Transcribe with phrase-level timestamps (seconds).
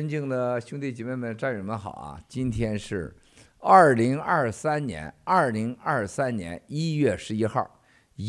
[0.00, 2.18] 尊敬的兄弟姐妹们、战友们好啊！
[2.26, 3.14] 今天是
[3.58, 7.78] 二零二三年二零二三年一月十一号，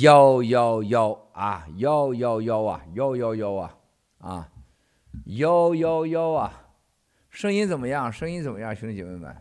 [0.02, 3.78] 幺幺幺啊，幺幺幺啊，幺幺幺啊，
[4.18, 4.50] 啊，
[5.24, 6.52] 幺幺幺啊，
[7.30, 8.12] 声音怎么样？
[8.12, 9.34] 声音怎么样，兄弟姐妹们？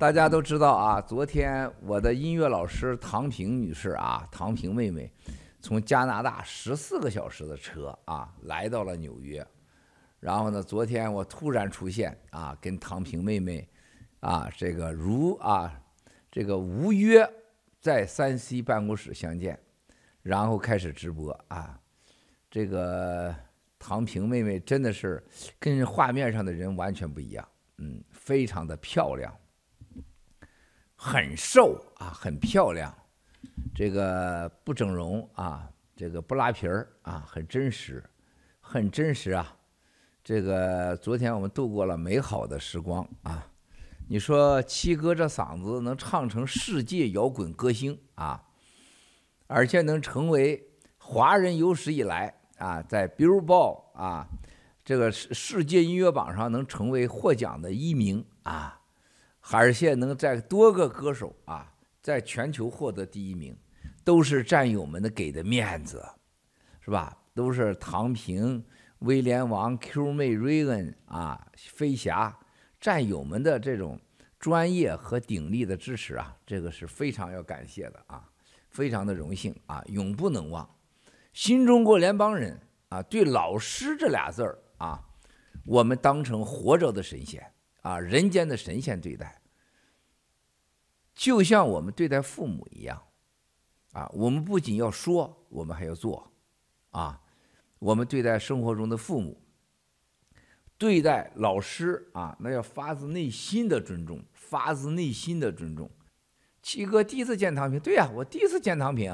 [0.00, 5.12] 大家都知道啊，昨天我的音乐老师唐平女士啊，唐平妹妹，
[5.60, 9.46] 从加拿大十四个小时的车啊，来到了纽约。
[10.18, 13.68] 然后呢，昨天我突然出现啊，跟唐平妹妹
[14.20, 15.78] 啊，这个如啊，
[16.32, 17.30] 这个无约
[17.78, 19.60] 在三 C 办公室相见，
[20.22, 21.78] 然后开始直播啊。
[22.50, 23.34] 这个
[23.78, 25.22] 唐平妹妹真的是
[25.58, 27.46] 跟画面上的人完全不一样，
[27.76, 29.30] 嗯，非常的漂亮。
[31.02, 32.94] 很瘦啊，很漂亮，
[33.74, 38.04] 这个不整容啊，这个不拉皮儿啊，很真实，
[38.60, 39.56] 很真实啊。
[40.22, 43.46] 这个昨天我们度过了美好的时光啊。
[44.08, 48.44] 你说七哥这嗓子能唱成世界摇滚歌星啊，
[49.46, 50.62] 而且能成为
[50.98, 54.28] 华人有史以来啊，在 Billboard 啊
[54.84, 58.79] 这个世世界音乐榜上能成为获奖的一名啊。
[59.52, 63.56] 而且能在多个歌手啊，在全球获得第一名，
[64.04, 66.04] 都是战友们的给的面子，
[66.80, 67.16] 是吧？
[67.32, 68.62] 都是唐平、
[69.00, 72.36] 威廉王、Q 妹、瑞恩啊、飞侠
[72.80, 73.98] 战友们的这种
[74.38, 78.28] 专业和鼎力的支持啊，这个是非常要感谢的啊，
[78.68, 80.68] 非常的荣幸啊，永不能忘。
[81.32, 85.00] 新中国联邦人啊，对老师这俩字儿啊，
[85.64, 87.40] 我们当成活着的神仙
[87.82, 89.39] 啊，人间的神仙对待。
[91.20, 92.98] 就像我们对待父母一样，
[93.92, 96.32] 啊，我们不仅要说，我们还要做，
[96.92, 97.20] 啊，
[97.78, 99.38] 我们对待生活中的父母，
[100.78, 105.90] 对待老师啊，那要发自内心的尊重，发自内心的尊重。
[106.62, 109.12] 七哥第一次见唐平，对呀，我第一次见唐平，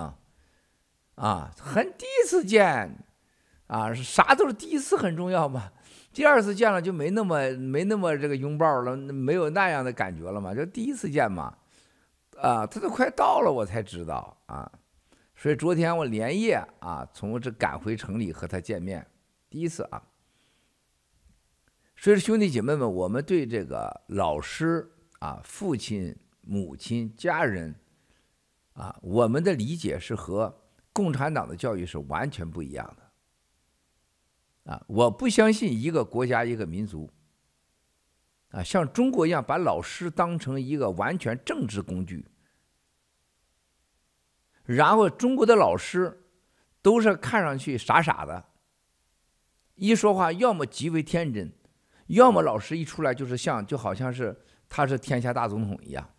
[1.16, 3.05] 啊，很第一次见，
[3.66, 5.72] 啊，啥都是第一次很重要嘛。
[6.12, 11.53] 第二次见了就没那么没那么这个拥抱了，没有那样的感觉了嘛，就第一次见嘛。
[12.41, 14.71] 啊，他都快到了，我才知道啊，
[15.35, 19.07] 所以昨天我连夜啊，从这赶回城里和他见面，
[19.49, 20.03] 第一次啊。
[21.97, 27.75] 所以兄弟姐妹们，我们对这个老师啊、父亲、母亲、家人
[28.75, 30.55] 啊，我们的理解是和
[30.93, 34.73] 共产党的教育是完全不一样的。
[34.73, 37.11] 啊，我不相信一个国家、一个民族。
[38.56, 42.25] 啊，像中国一样把老师当成一个完全政治工具，
[44.65, 46.25] 然后中国的老师
[46.81, 48.47] 都是看上去傻傻的，
[49.75, 51.53] 一说话要么极为天真，
[52.06, 54.34] 要么老师一出来就是像就好像是
[54.71, 56.11] 他是天下大总统一样，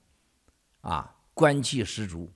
[0.81, 2.31] 啊，官气十足。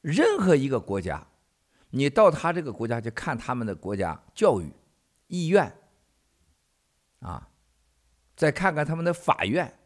[0.00, 1.26] 任何一个国家，
[1.90, 4.72] 你到他这个国家去看他们的国家教育、
[5.26, 5.76] 意愿。
[7.20, 7.48] 啊，
[8.36, 9.78] 再看看他们的法院，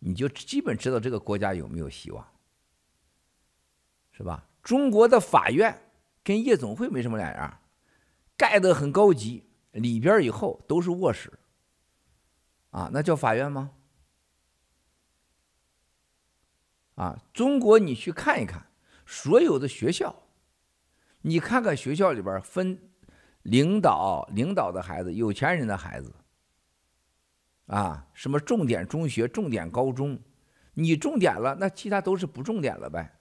[0.00, 2.26] 你就基本知道这个国家有没有希望，
[4.12, 4.44] 是吧？
[4.62, 5.90] 中国的法院
[6.22, 7.60] 跟夜总会没什么两样，
[8.36, 11.32] 盖得很高级，里边以后都是卧室，
[12.70, 13.70] 啊，那叫法院吗？
[16.96, 18.66] 啊，中国你去看一看，
[19.06, 20.24] 所有的学校，
[21.22, 22.90] 你看看学校里边分
[23.42, 26.12] 领导，领导的孩子，有钱人的孩子。
[27.68, 30.18] 啊，什么重点中学、重点高中，
[30.74, 33.14] 你重点了，那其他都是不重点了呗。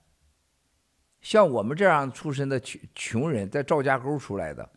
[1.21, 4.67] 像我们这样出身的穷穷人，在赵家沟出来的，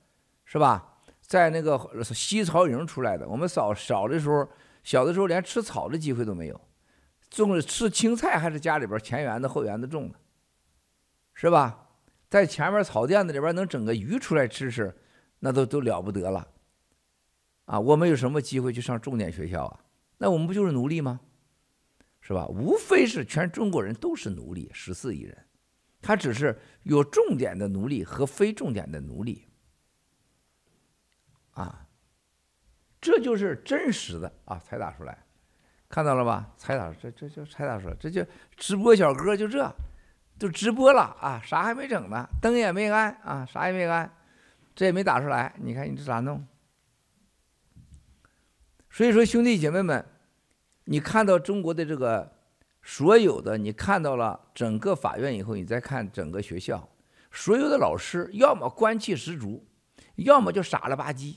[0.44, 0.98] 是吧？
[1.20, 4.48] 在那个西曹营出来的，我们小小的时候，
[4.82, 6.60] 小的时候连吃草的机会都没有，
[7.28, 10.18] 种吃青菜还是家里边前园子后园子种的，
[11.34, 11.86] 是吧？
[12.28, 14.92] 在前面草甸子里边能整个鱼出来吃吃，
[15.38, 16.44] 那都都了不得了。
[17.70, 19.80] 啊，我们有什么机会去上重点学校啊？
[20.18, 21.20] 那我们不就是奴隶吗？
[22.20, 22.44] 是吧？
[22.48, 25.46] 无非是全中国人都是奴隶，十四亿人，
[26.02, 29.46] 他只是有重点的奴隶和非重点的奴隶。
[31.52, 31.86] 啊，
[33.00, 34.58] 这就是真实的啊！
[34.58, 35.16] 才打出来，
[35.88, 36.52] 看到了吧？
[36.56, 38.26] 才打，这这就才打出来，这就
[38.56, 39.72] 直播小哥就这，
[40.40, 41.40] 就直播了啊！
[41.44, 42.28] 啥还没整呢？
[42.42, 44.12] 灯也没安啊，啥也没安，
[44.74, 45.54] 这也没打出来。
[45.62, 46.44] 你看你这咋弄？
[48.90, 50.04] 所以说，兄弟姐妹们，
[50.84, 52.36] 你看到中国的这个
[52.82, 56.88] 所有的你看到了整个法院以后，你再看整个学校，
[57.30, 59.64] 所有的老师要么官气十足，
[60.16, 61.36] 要么就傻了吧唧。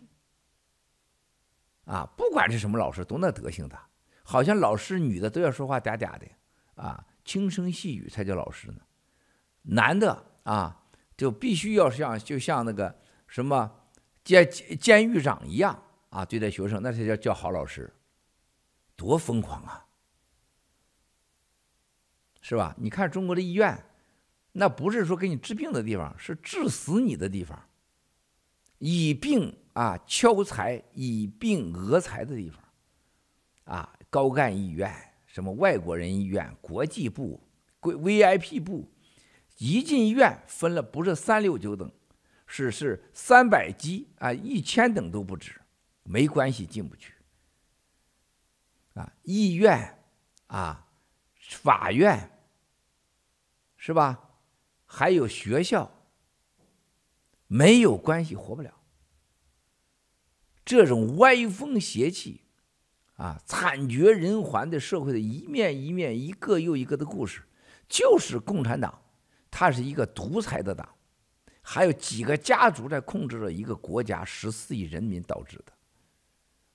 [1.85, 3.77] 啊，不管是什么老师，都那德行的，
[4.23, 6.25] 好像老师女的都要说话嗲嗲的，
[6.75, 8.77] 啊，轻声细语才叫老师呢。
[9.63, 10.85] 男的啊，
[11.15, 13.69] 就必须要像就像那个什么
[14.23, 15.83] 监监狱长一样
[16.13, 17.91] 啊，对待学生，那才叫叫好老师，
[18.95, 19.83] 多疯狂啊！
[22.39, 22.75] 是吧？
[22.77, 23.83] 你看中国的医院，
[24.51, 27.59] 那不是说给你治病的地方，是治死你的地方。
[28.77, 32.63] 以病啊敲财，以病讹财的地方，
[33.63, 34.93] 啊，高干医院，
[35.25, 37.41] 什么外国人医院、国际部、
[37.81, 38.87] VIP 部，
[39.57, 41.91] 一进医院分了不是三六九等，
[42.45, 45.59] 是是三百级啊，一千等都不止，
[46.03, 47.13] 没关系进不去。
[48.93, 49.99] 啊，医院
[50.47, 50.87] 啊，
[51.39, 52.29] 法院。
[53.85, 54.29] 是吧？
[54.85, 55.91] 还有学校，
[57.47, 58.73] 没有关系活不了。
[60.63, 62.45] 这种歪风邪气，
[63.15, 67.41] 啊，惨绝人寰的社会的一面一面，一个又一个的故事，
[67.89, 69.01] 就是共产党，
[69.51, 70.87] 它是一个独裁的党，
[71.61, 75.73] 还有几个家族在控制着一个国家十四亿人民导致的。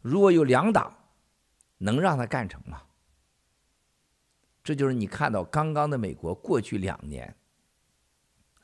[0.08, 0.94] 如果有两党，
[1.76, 2.82] 能让他干成吗？
[4.64, 7.36] 这就是你看到刚刚的美国过去两年，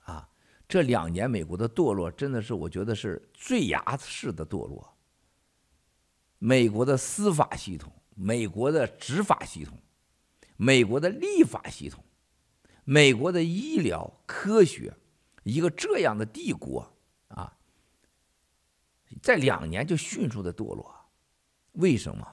[0.04, 0.28] 啊，
[0.66, 4.96] 这两年美国的堕落真的是我觉得是坠崖式的堕落。
[6.38, 9.78] 美国的司法系统、美国的执法系统、
[10.56, 12.04] 美国的立法系统、
[12.84, 14.94] 美国的医疗科学，
[15.42, 16.92] 一个这样的帝国
[17.28, 17.56] 啊，
[19.22, 21.03] 在两年就迅速的堕落，
[21.74, 22.26] 为什么？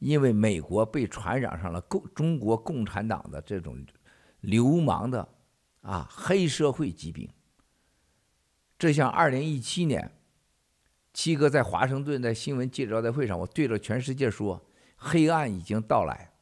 [0.00, 3.86] 因为美国被传染上了共中国共产党的这种
[4.40, 5.28] 流氓的
[5.82, 7.30] 啊黑社会疾病。
[8.76, 10.10] 这像二零一七年，
[11.12, 14.60] 七哥在华盛顿在新闻记者招待会上，我对着全世界说：
[14.96, 16.32] 黑暗已经到来，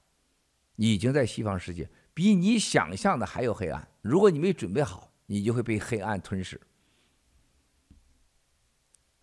[0.77, 3.87] 已经在西方世界，比你想象的还要黑暗。
[4.01, 6.59] 如果你没准备好，你就会被黑暗吞噬。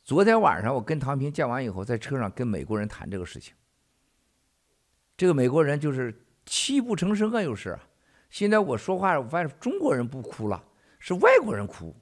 [0.08, 3.54] 昨天晚上我跟唐平见完以后，在车上跟美国人谈这个事情。
[5.18, 7.78] 这个美国人就是泣不成声啊，又是。
[8.30, 10.64] 现在我说话，我发现中国人不哭了，
[10.98, 11.94] 是外国人哭。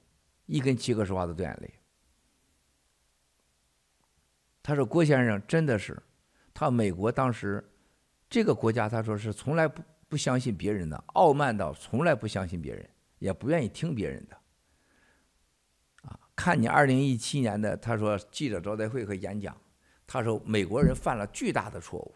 [0.44, 1.74] 一跟七哥说话都掉眼泪。
[4.62, 6.00] 他说郭先生真的是，
[6.54, 7.68] 他美国当时
[8.30, 12.88] 这个国家，他说是从来不不相信别人的，傲慢到从来不相信别人，
[13.18, 14.38] 也不愿意听别人的。
[16.36, 19.56] 看你二零一七年的他说记者招待会和演讲，
[20.06, 22.14] 他说美国人犯了巨大的错误。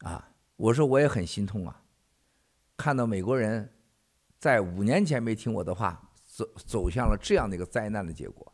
[0.00, 1.82] 啊，我说我也很心痛啊，
[2.76, 3.72] 看到美国人
[4.38, 8.52] 在五年前没听我的话，走走向了这样的一个灾难的结果，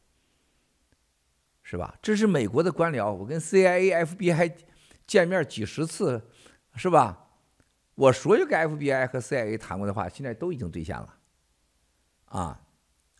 [1.62, 1.98] 是吧？
[2.00, 4.54] 这是美国的官僚，我跟 CIA、FBI
[5.06, 6.30] 见面几十次，
[6.76, 7.30] 是吧？
[7.96, 11.18] 我所有跟 FBI 和 CIA 谈过的话，现在都已经兑现了，
[12.30, 12.60] 啊，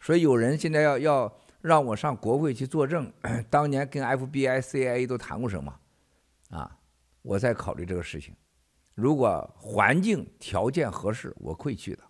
[0.01, 3.13] 所以有人现在要要让我上国会去作证，
[3.51, 5.81] 当年跟 FBI、CIA 都谈过什么，
[6.51, 6.79] 啊？
[7.23, 8.35] 我在考虑这个事情，
[8.95, 12.05] 如果环境条件合适，我会去的。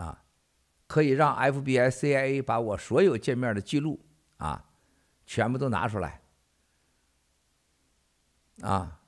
[0.00, 0.22] 啊，
[0.86, 3.98] 可以让 FBI、CIA 把我所有见面的记录
[4.36, 4.64] 啊，
[5.26, 6.20] 全部都拿出来。
[8.60, 9.00] 啊，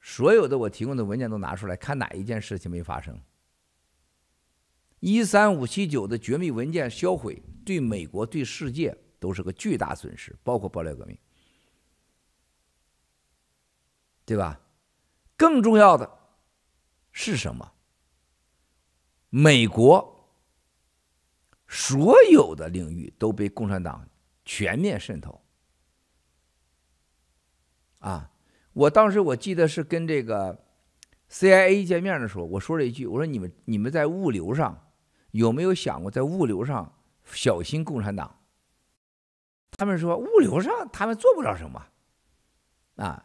[0.00, 3.20] 所有的我提供的文件都拿出来，看哪一件事情没发生。
[5.00, 11.16] 一三五七九的绝密文件销毁，对美国、对世界都是个巨大损失，包括爆料革命。
[14.24, 14.60] 对吧？
[15.36, 16.18] 更重要的
[17.12, 17.72] 是什么？
[19.30, 20.28] 美国
[21.68, 24.08] 所有的领域都被共产党
[24.44, 25.40] 全面渗透。
[28.00, 28.30] 啊，
[28.72, 30.64] 我当时我记得是跟这个
[31.30, 34.87] CIA 见面的时候，我说了一句：“我说你们你们在物流上
[35.30, 36.92] 有没有想过在物流上
[37.24, 38.38] 小心共产党？”
[39.76, 41.86] 他们说：“物流上他们做不了什么。”
[42.96, 43.24] 啊。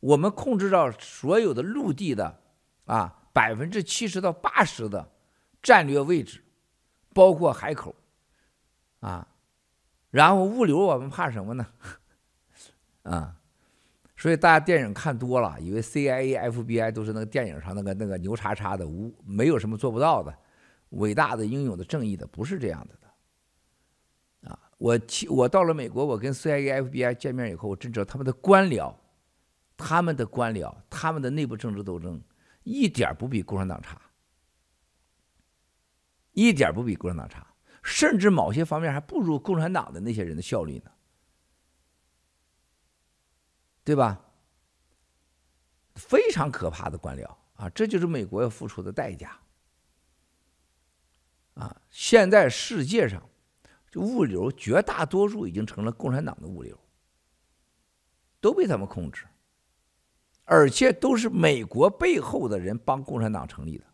[0.00, 2.40] 我们控制到所有的陆地的
[2.86, 5.12] 啊百分之七十到八十的
[5.62, 6.42] 战略位置，
[7.14, 7.94] 包括海口，
[8.98, 9.28] 啊，
[10.10, 11.64] 然后物流我们怕什么呢？
[13.04, 13.36] 啊，
[14.16, 20.36] 所以大家电影看多了，以为 CIA、FBI 都是那个电影上那个那个牛叉叉的无没有什么做不到的，
[20.92, 24.50] 伟大的英勇的正义的，不是这样的的。
[24.50, 28.94] 啊，我去我到了美国，我跟 CIA、FBI 见面以后，我真知道他们的官僚。
[29.74, 32.22] 他们的官僚，他们的内部政治斗争，
[32.62, 34.00] 一点不比共产党差，
[36.32, 37.44] 一点不比共产党差，
[37.82, 40.90] 甚至某些方面还不如共产党的那些人的效率呢，
[43.82, 44.20] 对吧？
[45.96, 49.36] 非常可怕的官僚啊，这就是美国要付出的代价。
[51.54, 53.22] 啊，现在世界上，
[53.96, 56.78] 物流绝大多数已经成了共产党的物流，
[58.40, 59.26] 都被他们控制，
[60.44, 63.84] 而且都是美国背后的人帮共产党成立的。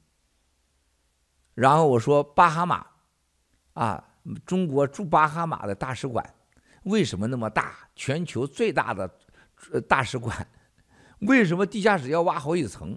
[1.55, 2.87] 然后我说巴哈马，
[3.73, 4.09] 啊，
[4.47, 6.35] 中国驻巴哈马的大使馆
[6.85, 7.89] 为什么那么大？
[7.97, 9.11] 全球最大的
[9.89, 10.49] 大使馆，
[11.23, 12.97] 为什么地下室要挖好几层？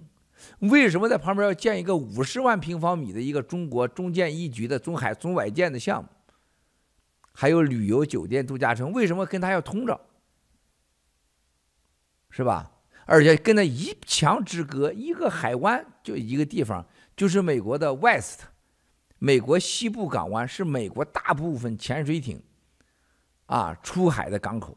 [0.58, 6.08] 为什么在旁边要建一个五十万平方米的一个中国中建一局的中海中外建的项目？
[7.32, 10.00] 还有旅游酒店度假村，为什么跟他要通着？
[12.30, 12.70] 是吧？
[13.06, 18.42] 而且跟他一墙之隔，一个海湾就一个地方，就是美国的 West，
[19.18, 22.42] 美国西部港湾是美国大部分潜水艇
[23.46, 24.76] 啊出海的港口。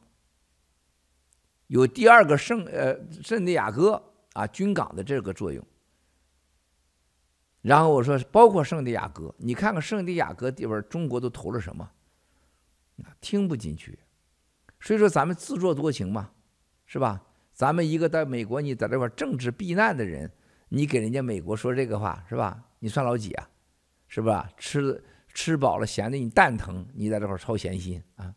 [1.67, 4.12] 有第二个圣呃圣地亚哥。
[4.36, 5.65] 啊，军港的这个作用。
[7.62, 11.89] 然后我说，包括圣地亚哥，你看看圣地亚哥地方，中国都投了什么？
[13.22, 13.98] 听不进去。
[14.82, 16.32] 所以说，咱们自作多情嘛，
[16.86, 17.24] 是吧？
[17.54, 20.30] 咱们一个在美国，你在这块政治避难的人，
[20.68, 22.62] 你给人家美国说这个话，是吧？
[22.80, 23.50] 你算老几啊？
[24.10, 24.50] 是吧？
[24.58, 25.01] 吃
[25.34, 28.36] 吃饱了闲的你蛋疼，你在这块操闲心啊？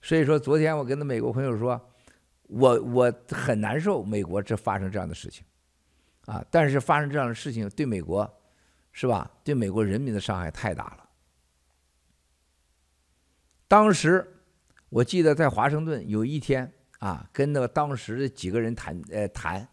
[0.00, 1.90] 所以说，昨天我跟那美国朋友说。
[2.56, 5.44] 我我很难受，美国这发生这样的事情，
[6.26, 6.44] 啊！
[6.52, 8.32] 但是发生这样的事情对美国，
[8.92, 9.28] 是吧？
[9.42, 11.08] 对美国人民的伤害太大了。
[13.66, 14.24] 当时
[14.88, 19.66] 我记得在华盛顿有一天啊，跟那个当时的几个人谈，呃，谈。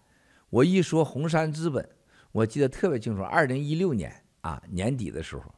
[0.49, 1.87] 我一说红杉资本，
[2.31, 4.11] 我记得特别清楚，二零一六年
[4.41, 5.53] 啊年底的时候，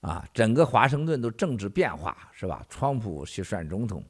[0.00, 2.64] 啊，整个华盛顿都政治变化，是吧？
[2.68, 4.04] 川普去选总统，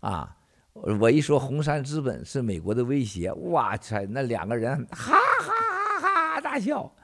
[0.00, 0.35] 啊。
[0.82, 6.94] 我一说红杉资本是美国的威胁，哇塞，那两个人哈哈哈哈大笑。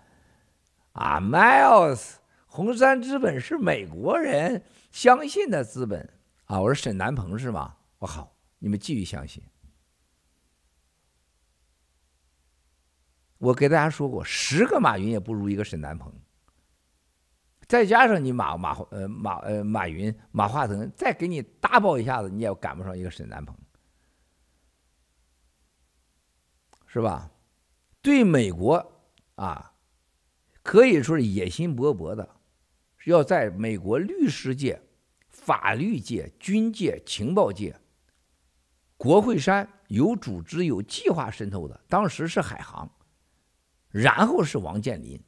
[0.92, 6.08] 啊，Miles，红杉资本是美国人相信的资本
[6.44, 6.60] 啊。
[6.60, 7.76] 我说沈南鹏是吗？
[7.98, 9.42] 我好，你们继续相信。
[13.38, 16.12] 我给大家说过，十个马云也不如一个沈南鹏。
[17.66, 23.56] 再加上你马马呃马呃马云马化腾，再给你大爆一下子，你也赶不上一个沈南鹏。
[26.92, 27.30] 是吧？
[28.02, 29.00] 对美国
[29.36, 29.72] 啊，
[30.62, 32.36] 可以说是野心勃勃的，
[33.06, 34.78] 要在美国律师界、
[35.30, 37.74] 法律界、军界、情报界，
[38.98, 41.80] 国会山有组织、有计划渗透的。
[41.88, 42.90] 当时是海航，
[43.88, 45.18] 然后是王健林，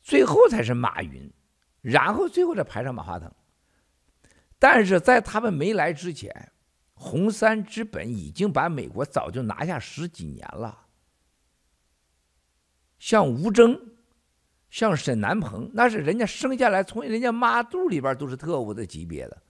[0.00, 1.30] 最后才是马云，
[1.82, 3.30] 然后最后再排上马化腾。
[4.58, 6.52] 但是在他们没来之前。
[7.00, 10.86] 红杉资本已经把美国早就拿下十几年了，
[12.98, 13.94] 像吴征，
[14.68, 19.42] 像沈南鹏，那是人家生下来从人家妈肚里边都是特务的级别的，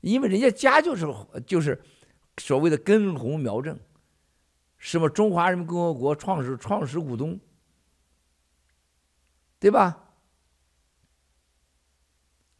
[0.00, 1.06] 因为人家家就是
[1.46, 1.80] 就是
[2.38, 3.78] 所谓的根红苗正，
[4.76, 7.38] 什么中华人民共和国创始创始股东，
[9.60, 10.10] 对吧？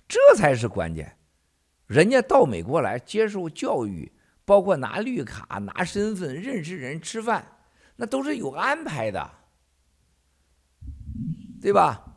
[0.06, 1.18] 这才是关键。
[1.92, 4.10] 人家到美国来接受教育，
[4.46, 7.58] 包括拿绿卡、拿身份、认识人、吃饭，
[7.96, 9.30] 那都是有安排的，
[11.60, 12.16] 对吧？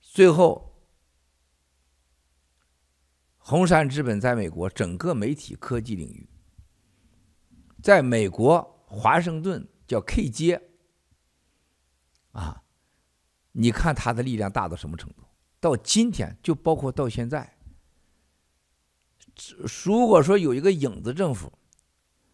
[0.00, 0.82] 最后，
[3.38, 6.28] 红杉资本在美国整个媒体科技领域，
[7.80, 10.60] 在美国华盛顿叫 K 街，
[12.32, 12.64] 啊，
[13.52, 15.25] 你看他的力量大到什么程度？
[15.66, 17.56] 到今天，就包括到现在，
[19.84, 21.52] 如果说有一个影子政府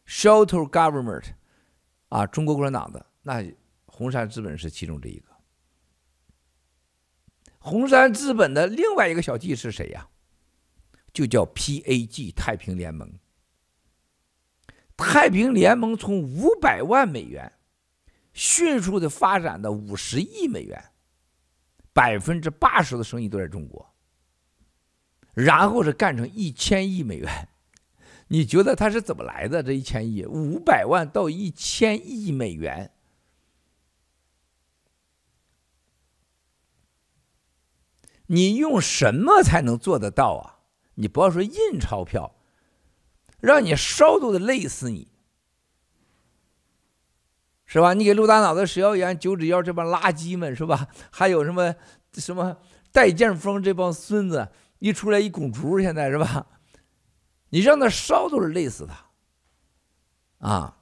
[0.06, 1.24] ，shelter government，
[2.10, 3.42] 啊，中国共产党的，那
[3.86, 5.32] 红杉资本是其中这一个。
[7.58, 10.06] 红杉资本的另外一个小弟是谁呀？
[11.14, 13.18] 就叫 PAG 太平联盟。
[14.94, 17.50] 太平联盟从五百万美元
[18.34, 20.91] 迅速的发展到五十亿美元。
[21.92, 23.94] 百分之八十的生意都在中国，
[25.34, 27.48] 然后是干成一千亿美元，
[28.28, 29.62] 你觉得他是怎么来的？
[29.62, 32.92] 这一千亿，五百万到一千亿美元，
[38.26, 40.60] 你用什么才能做得到啊？
[40.94, 42.34] 你不要说印钞票，
[43.40, 45.11] 让你烧都得累死你，
[47.72, 47.94] 是吧？
[47.94, 50.86] 你给陆大脑袋、石耀元、九指妖这帮垃圾们，是吧？
[51.10, 51.74] 还有什么
[52.12, 52.54] 什么
[52.92, 54.46] 戴剑锋这帮孙子，
[54.78, 56.46] 一出来一拱竹，现在是吧？
[57.48, 60.76] 你让他烧都是累死他，啊！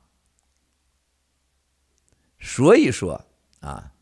[2.40, 3.24] 所以说
[3.60, 3.92] 啊，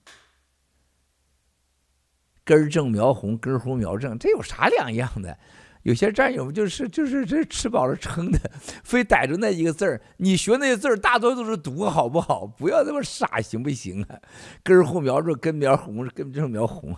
[2.43, 5.39] 根正苗红，根红苗正，这有啥两样的？
[5.83, 8.39] 有些战友就是就是这吃饱了撑的，
[8.83, 10.01] 非逮着那一个字儿。
[10.17, 12.47] 你学那些字儿，大多都是读，好不好？
[12.47, 14.19] 不要这么傻，行不行啊？
[14.63, 16.97] 根红苗正，根苗红，根正苗红。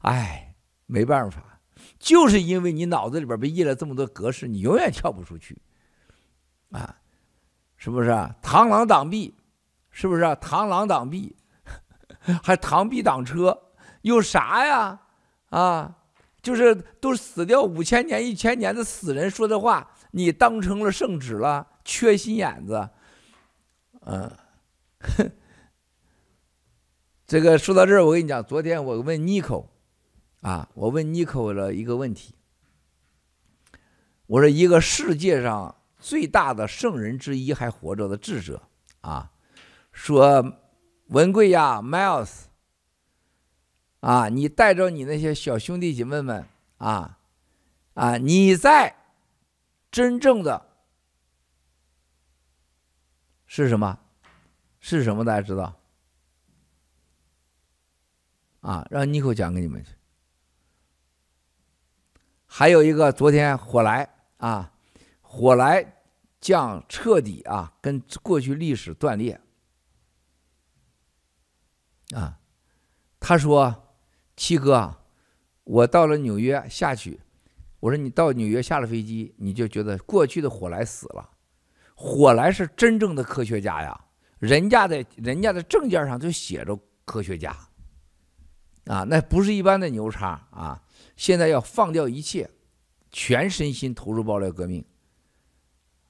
[0.00, 0.54] 哎，
[0.86, 1.60] 没办法，
[1.98, 5.58] 就是因为你脑子里边被印了这么多格式，你永远跳不出去
[6.70, 6.96] 啊！
[7.76, 8.34] 是不是啊？
[8.42, 9.34] 螳螂挡壁，
[9.90, 10.34] 是不是啊？
[10.36, 11.34] 螳螂挡壁，
[12.42, 13.58] 还螳臂挡车，
[14.02, 15.00] 有啥呀？
[15.50, 15.96] 啊？
[16.42, 21.68] 就是都死掉五千年、一千年的死人说的话，你当成了圣旨了？
[21.84, 22.90] 缺心眼子，
[24.00, 24.30] 嗯，
[27.26, 29.68] 这个说到这儿，我跟你讲，昨天我问妮蔻，
[30.42, 32.34] 啊，我问妮蔻了一个问题，
[34.26, 38.62] 我说一个世界上最大的圣人之一还活着的智者，
[39.00, 39.32] 啊，
[39.92, 40.58] 说
[41.08, 42.51] 文贵呀，Miles。
[44.02, 44.28] 啊！
[44.28, 46.44] 你带着你那些小兄弟姐妹们
[46.78, 47.20] 啊，
[47.94, 48.16] 啊！
[48.16, 48.96] 你在
[49.92, 50.66] 真正的
[53.46, 54.00] 是什么？
[54.80, 55.24] 是什么？
[55.24, 55.80] 大家知道？
[58.62, 58.84] 啊！
[58.90, 59.92] 让尼克讲给你们去。
[62.46, 64.72] 还有一个，昨天火来啊，
[65.20, 66.02] 火来
[66.40, 69.40] 将彻底啊，跟过去历史断裂。
[72.16, 72.40] 啊，
[73.20, 73.78] 他说。
[74.42, 74.92] 七哥，
[75.62, 77.20] 我到了纽约下去，
[77.78, 81.30] 我说你到纽约下了飞机，你就觉得过去的火来死了。
[81.94, 84.06] 火来是真正的科学家呀，
[84.40, 87.56] 人家的人家的证件上就写着科学家，
[88.86, 90.82] 啊，那不是一般的牛叉啊！
[91.14, 92.50] 现在要放掉一切，
[93.12, 94.84] 全身心投入爆料革命，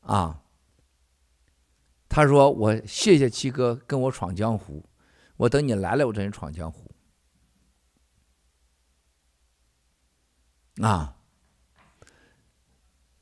[0.00, 0.40] 啊。
[2.08, 4.82] 他说我谢谢七哥跟我闯江湖，
[5.36, 6.81] 我等你来了，我等你闯江湖。
[10.80, 11.16] 啊！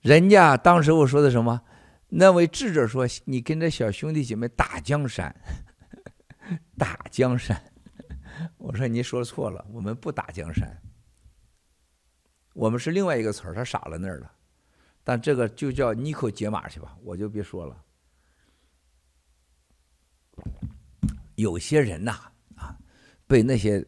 [0.00, 1.60] 人家当时我说的什么？
[2.08, 5.32] 那位智者说：“你跟着小兄弟姐妹打江山，
[6.76, 7.60] 打江山。”
[8.58, 10.82] 我说：“你说错了，我们不打江山，
[12.54, 14.32] 我们是另外一个词儿，他傻了那儿了。
[15.04, 17.84] 但这个就叫妮蔻解码去吧，我就别说了。
[21.36, 22.76] 有些人呐，啊，
[23.26, 23.86] 被那些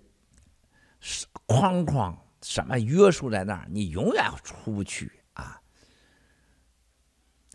[1.46, 5.62] 框框。”什么约束在那儿，你永远出不去啊！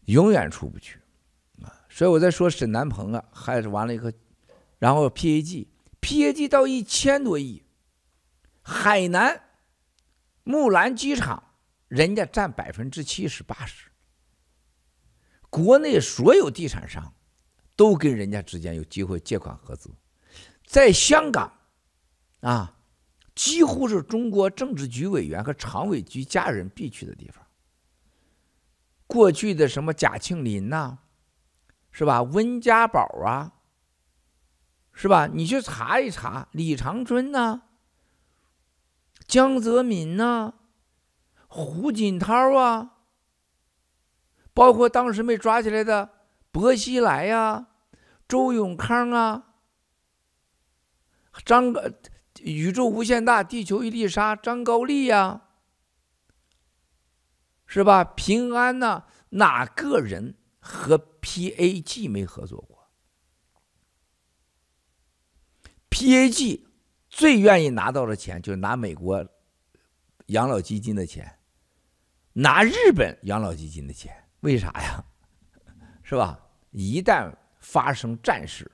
[0.05, 0.97] 永远出不去
[1.61, 1.67] 啊！
[1.89, 4.13] 所以我在说沈南鹏啊，还是完了一个，
[4.79, 7.63] 然后 PAG，PAG 到一千多亿，
[8.61, 9.43] 海南
[10.43, 11.51] 木兰机场
[11.89, 13.91] 人家占百分之七十八十，
[15.49, 17.13] 国内所有地产商
[17.75, 19.93] 都跟人家之间有机会借款合资，
[20.65, 21.51] 在香港
[22.39, 22.73] 啊。
[23.37, 27.45] 几乎是中国政治局委员和常委局家人必去的地方。
[29.05, 30.97] 过去的什么贾庆林呐，
[31.91, 32.23] 是吧？
[32.23, 33.53] 温家宝啊，
[34.91, 35.27] 是吧？
[35.27, 37.61] 你去查一查，李长春呐，
[39.27, 40.55] 江泽民呐，
[41.47, 42.97] 胡锦涛啊，
[44.51, 46.09] 包括当时没抓起来的
[46.51, 47.67] 薄熙来呀，
[48.27, 49.53] 周永康啊，
[51.45, 51.93] 张个。
[52.43, 55.41] 宇宙无限大，地球一粒沙，张高丽呀、
[57.65, 58.03] 是吧？
[58.03, 62.89] 平安呐、啊，哪个人和 PAG 没合作过
[65.89, 66.61] ？PAG
[67.09, 69.27] 最愿意拿到的钱就是拿美国
[70.27, 71.39] 养老基金的钱，
[72.33, 75.03] 拿日本养老基金的钱，为啥呀？
[76.03, 76.39] 是吧？
[76.71, 78.71] 一旦发生战事。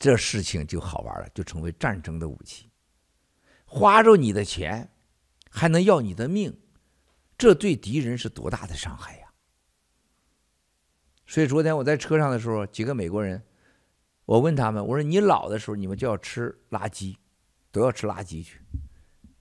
[0.00, 2.70] 这事情就好玩了，就成为战争的武器，
[3.66, 4.90] 花着你的钱，
[5.50, 6.58] 还能要你的命，
[7.36, 9.26] 这对敌人是多大的伤害呀！
[11.26, 13.42] 所以昨天我在车上的时候，几个美国人，
[14.24, 17.14] 我问他们，我说你老的时候你们就要吃垃圾，
[17.70, 18.58] 都要吃垃圾去，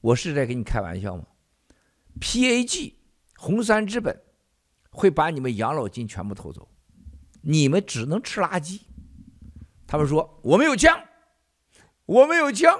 [0.01, 1.25] 我是在跟你开玩笑吗
[2.19, 2.95] ？PAG
[3.37, 4.21] 红杉资本
[4.89, 6.69] 会把你们养老金全部偷走，
[7.43, 8.81] 你们只能吃垃圾。
[9.89, 11.03] 他们说我们有枪。
[12.05, 12.79] 我们有枪。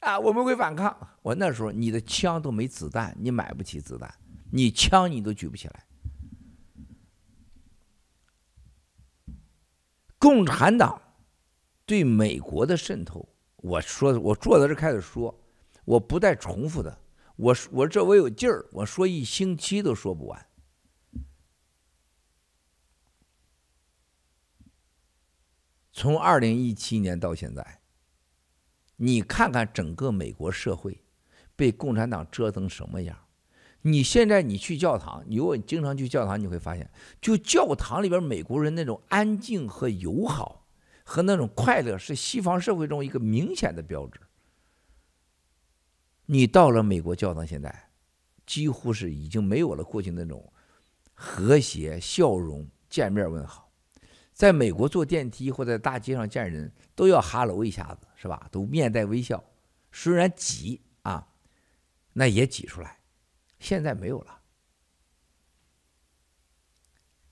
[0.00, 1.14] 啊我们会反抗。
[1.22, 4.12] 我那时候你的枪都没子弹你买不起子弹。
[4.50, 5.84] 你枪你都举不起来。
[10.18, 11.00] 共产党
[11.86, 15.38] 对美国的渗透我说我坐在这开始说
[15.84, 16.98] 我不带重复的
[17.36, 20.46] 我我这我有劲儿我说一星期都说不完。
[25.96, 27.80] 从二零一七年到现在，
[28.96, 31.04] 你看看整个美国社会
[31.54, 33.16] 被共产党折腾什么样？
[33.82, 40.66] 你现在你去教堂，你如果经常去教堂，你会发现，就教堂里边美国人那种安静和友好
[41.04, 44.20] 和那种快乐，是西方社会中一个明显的标志。
[46.26, 47.90] 你到了美国教堂，现在
[48.44, 50.52] 几乎是已经没有了过去那种
[51.12, 53.63] 和谐、笑容、见面问好。
[54.34, 58.48] 在美国坐电梯或在大街上见人都要哈喽一下子，是吧？
[58.50, 59.42] 都面带微笑，
[59.92, 61.28] 虽然挤啊，
[62.12, 62.98] 那也挤出来。
[63.60, 64.40] 现在没有了。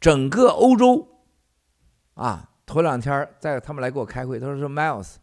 [0.00, 1.26] 整个欧洲
[2.14, 5.16] 啊，头两天在他们来给我开会，他说说 Miles，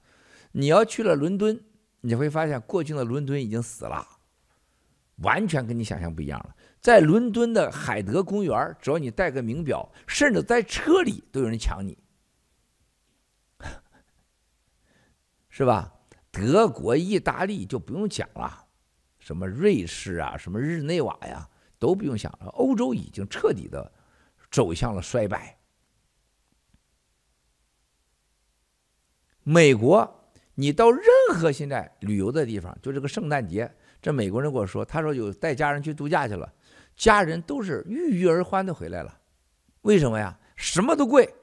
[0.51, 1.63] 你要去了伦敦，
[2.01, 4.05] 你会发现过去的伦敦已经死了，
[5.17, 6.55] 完全跟你想象不一样了。
[6.81, 11.97] 在伦敦的海德公园，只要你带个名表，甚至在车里都有人抢你，
[15.49, 15.93] 是吧？
[16.31, 18.65] 德国、意大利就不用讲了，
[19.17, 22.45] 什么瑞士啊，什么日内瓦呀，都不用想了。
[22.51, 23.91] 欧洲已经彻底的
[24.51, 25.57] 走向了衰败。
[29.43, 33.69] 美国，你到任何现在旅游的地方，就这个圣诞节，
[34.01, 36.53] 这美国人跟我说，他说有带家人去度假去了。
[36.99, 39.21] 家人都是郁郁而欢的回来了，
[39.83, 40.37] 为什么呀？
[40.57, 41.33] 什么都贵，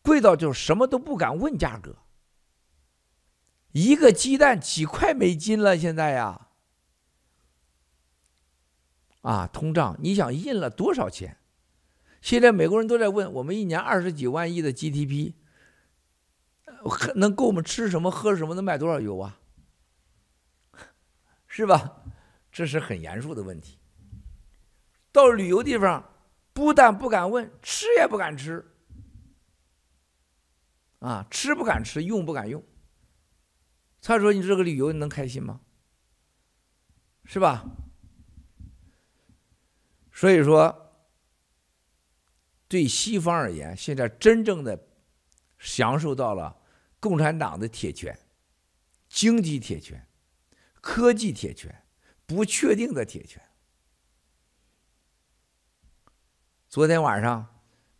[0.00, 1.96] 贵到就什么都不敢问价格。
[3.72, 6.46] 一个鸡蛋几块美金了，现在呀，
[9.22, 11.38] 啊，通胀，你想印了多少钱？
[12.20, 15.32] 现在美国人都在问，我们一年二十几万亿的 GDP，
[17.16, 19.40] 能够我们吃什么喝什么，能买多少油啊？
[21.48, 22.04] 是吧？
[22.52, 23.79] 这是很严肃的问题。
[25.12, 26.12] 到旅游地方，
[26.52, 28.64] 不但不敢问，吃也不敢吃，
[31.00, 32.62] 啊，吃不敢吃，用不敢用。
[34.02, 35.60] 他说：“你这个旅游你能开心吗？
[37.24, 37.64] 是吧？”
[40.12, 40.94] 所以说，
[42.68, 44.86] 对西方而言，现在真正的
[45.58, 46.56] 享受到了
[46.98, 48.18] 共产党的铁拳、
[49.08, 50.06] 经济铁拳、
[50.80, 51.84] 科技铁拳、
[52.26, 53.42] 不确定的铁拳。
[56.70, 57.44] 昨天晚上，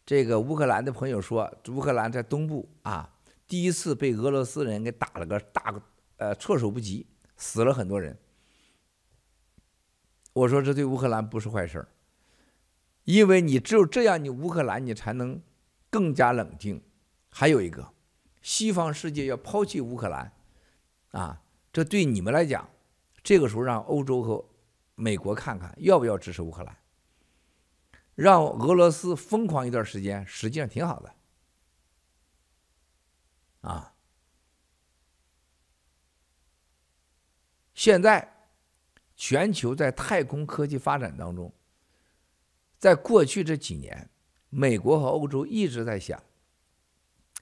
[0.06, 3.12] 这个乌克兰的朋友说，乌克兰在东部啊，
[3.48, 5.74] 第一次被俄罗斯人给打了个大，
[6.18, 7.04] 呃，措手不及，
[7.36, 8.16] 死了很多人。
[10.32, 11.88] 我说这对乌克兰不是坏事儿，
[13.02, 15.42] 因为你只有这样，你乌克兰你才能
[15.90, 16.80] 更加冷静。
[17.28, 17.92] 还有一个，
[18.40, 20.32] 西方世界要抛弃乌克兰，
[21.10, 22.70] 啊，这对你们来讲，
[23.24, 24.48] 这个时候让欧洲和
[24.94, 26.76] 美国看看要不要支持乌克兰。
[28.20, 31.14] 让俄罗斯疯狂一段时间，实际上挺好的，
[33.62, 33.94] 啊！
[37.72, 38.30] 现在
[39.16, 41.50] 全球在太空科技发展当中，
[42.78, 44.10] 在过去这几年，
[44.50, 46.22] 美国和欧洲一直在想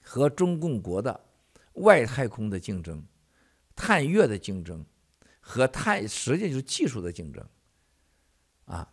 [0.01, 1.25] 和中共国的
[1.73, 3.05] 外太空的竞争、
[3.75, 4.85] 探月的竞争
[5.41, 7.45] 和探，实际就是技术的竞争，
[8.63, 8.89] 啊。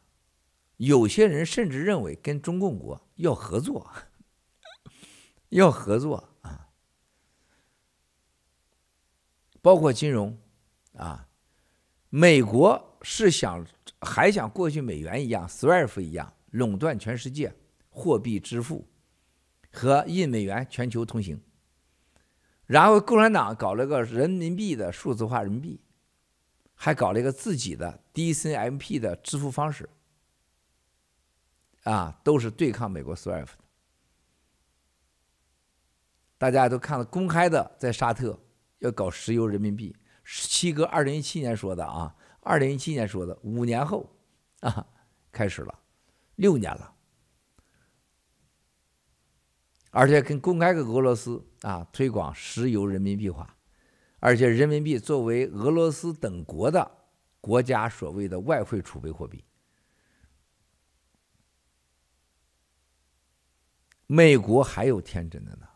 [0.77, 3.91] 有些人甚至认为跟中共国要合作，
[5.49, 6.69] 要合作啊，
[9.63, 10.39] 包括金融
[10.95, 11.29] 啊，
[12.11, 13.67] 美国是想
[14.01, 17.55] 还想过去美元一样，SWIFT 一样垄断全世界
[17.89, 18.87] 货币支付
[19.73, 21.41] 和印美元全球通行，
[22.67, 25.81] 然后共产党搞了个人民币的数字化人民币，
[26.75, 29.89] 还搞了一个自己的 DCMP 的支付方式。
[31.87, 33.59] 啊，都是对抗美国 SWIFT 的。
[36.37, 38.39] 大家都看到公开的，在沙特
[38.81, 39.97] 要搞石油人民币。
[40.25, 44.13] 七哥二零一七年说的啊，二零一七年说的，五年后
[44.61, 44.85] 啊
[45.31, 45.79] 开始了，
[46.35, 46.93] 六年了，
[49.93, 53.57] 而且跟公开个俄罗斯啊推广石油人民币化，
[54.19, 56.91] 而且人民币作为俄罗斯等国的
[57.41, 59.45] 国家所谓的外汇储备货币。
[64.07, 65.67] 美国还有天真的呢。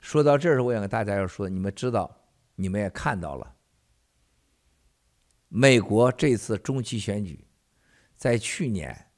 [0.00, 2.16] 说到这儿，我想跟大家要说，你们知道，
[2.54, 3.56] 你们也看到了，
[5.48, 7.44] 美国这次中期选举，
[8.14, 9.10] 在去年，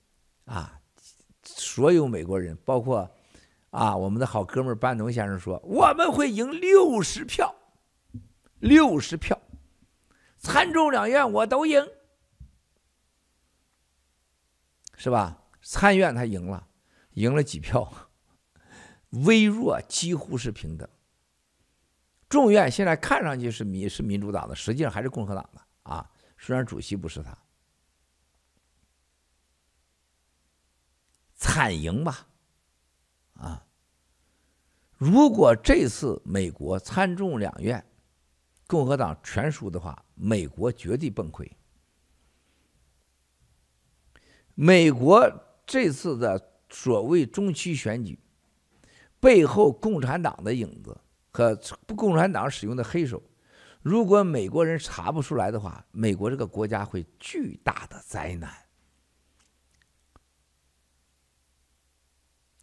[0.46, 0.80] 啊，
[1.42, 3.10] 所有美国人，包括
[3.70, 7.54] 啊，我们的好哥们儿班农先生说，我们会赢六十票，
[8.60, 9.38] 六十票，
[10.38, 11.86] 参众两院我都赢，
[14.96, 15.44] 是吧？
[15.60, 16.66] 参院他赢了，
[17.18, 17.92] 赢了几票？
[19.24, 20.88] 微弱，几乎是平等。
[22.28, 27.36] 众院现在看上去是民是民主党的，实际上还是共和党的啊，虽然主席不是他。
[31.34, 32.26] 惨赢吧，
[33.34, 33.64] 啊！
[34.96, 37.84] 如果这次美国参众两院
[38.66, 41.48] 共和党全输的话，美国绝对崩溃。
[44.54, 45.32] 美国
[45.64, 48.18] 这次的所谓中期选举
[49.20, 51.00] 背后，共产党的影子
[51.30, 51.58] 和
[51.96, 53.22] 共产党使用的黑手，
[53.82, 58.52] 如果美国人查不出来的话，美国这个国家会巨大的灾难。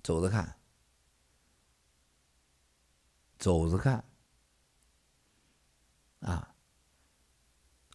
[0.02, 0.56] 走着看，
[3.40, 4.06] 走着看，
[6.20, 6.54] 啊！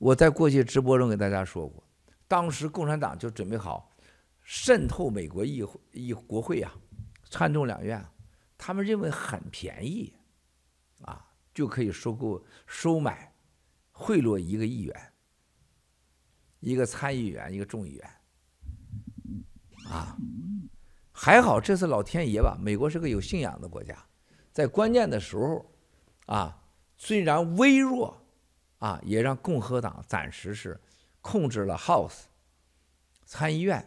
[0.00, 1.86] 我在过去直播中给大家说过，
[2.26, 3.89] 当时共产党就准备好
[4.52, 6.74] 渗透美国议会、议国会啊，
[7.30, 8.04] 参众两院，
[8.58, 10.12] 他们认为很便宜，
[11.02, 13.32] 啊，就可以收购、收买、
[13.92, 15.12] 贿赂一个议员、
[16.58, 18.10] 一个参议员、一个众议员，
[19.88, 20.16] 啊。
[21.12, 24.04] 还好，这次老天爷吧，美国是个有信仰的国家，
[24.50, 25.64] 在关键的时候，
[26.26, 26.60] 啊，
[26.96, 28.20] 虽然微弱，
[28.78, 30.80] 啊，也让共和党暂时是
[31.20, 32.22] 控制了 House
[33.24, 33.86] 参议院。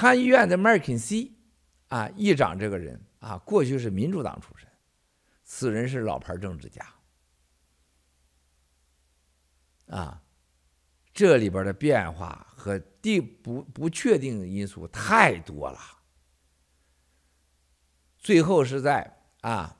[0.00, 1.36] 参议院的麦肯锡
[1.88, 4.68] 啊，议长这个人啊，过去是民主党出身，
[5.44, 6.86] 此人是老牌政治家，
[9.88, 10.22] 啊。
[11.14, 15.78] 这里边的变化和地不不确定的因素太多了。
[18.16, 19.76] 最后是在啊，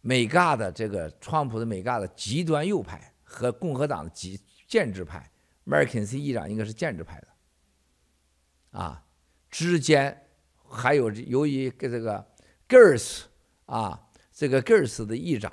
[0.00, 5.28] 美嘎的这个川普的美嘎的极端右派和共和党的极建制派，
[5.64, 9.04] 麦肯锡议长应该是建制派的，啊
[9.50, 10.26] 之间
[10.68, 12.34] 还有由于跟这个
[12.68, 13.22] Gers
[13.66, 15.52] 啊这个 Gers 的议长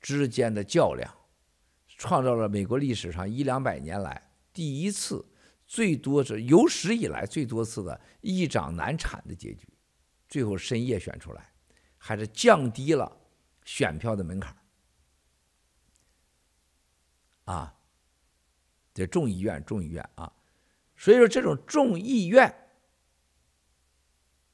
[0.00, 1.14] 之间的较量。
[1.98, 5.24] 创造了美国历史上一两百年来第一次，
[5.68, 9.68] 最多是有史以来最多次的议长难产的结局，
[10.28, 11.52] 最后深夜选出来，
[11.96, 13.16] 还是降低了
[13.64, 14.56] 选票的门槛。
[17.44, 17.72] 啊，
[18.92, 20.32] 这众议院，众议院啊，
[21.02, 22.54] 所以说这种众议院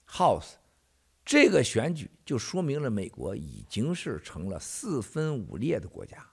[0.07, 0.53] House
[1.23, 6.27] 这个选举就说明了美国已经是成了四分五裂的国家。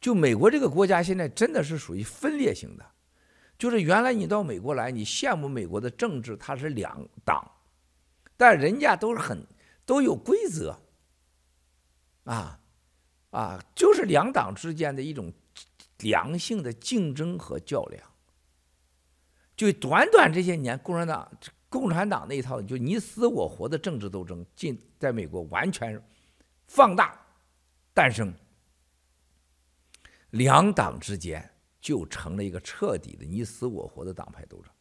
[0.00, 2.86] 就美国这个国家现在真的是属于分裂型的，
[3.58, 7.50] 就是原来你到美国来，你羡慕美国的政治，它是两党，
[8.36, 9.44] 但人家都是很
[9.84, 10.80] 都有规则，
[12.26, 12.60] 啊，
[13.30, 15.32] 啊，就是两党之间的一种
[16.02, 18.08] 良性的竞争和较量。
[19.56, 21.30] 就短短这些年，共产党
[21.68, 26.02] 共产党那一套就你死我活的政治斗争，进在美国完全
[26.66, 27.18] 放大
[27.94, 28.34] 诞生。
[30.30, 34.72] 两党之间就成了一个彻底的你死我活的党派斗争，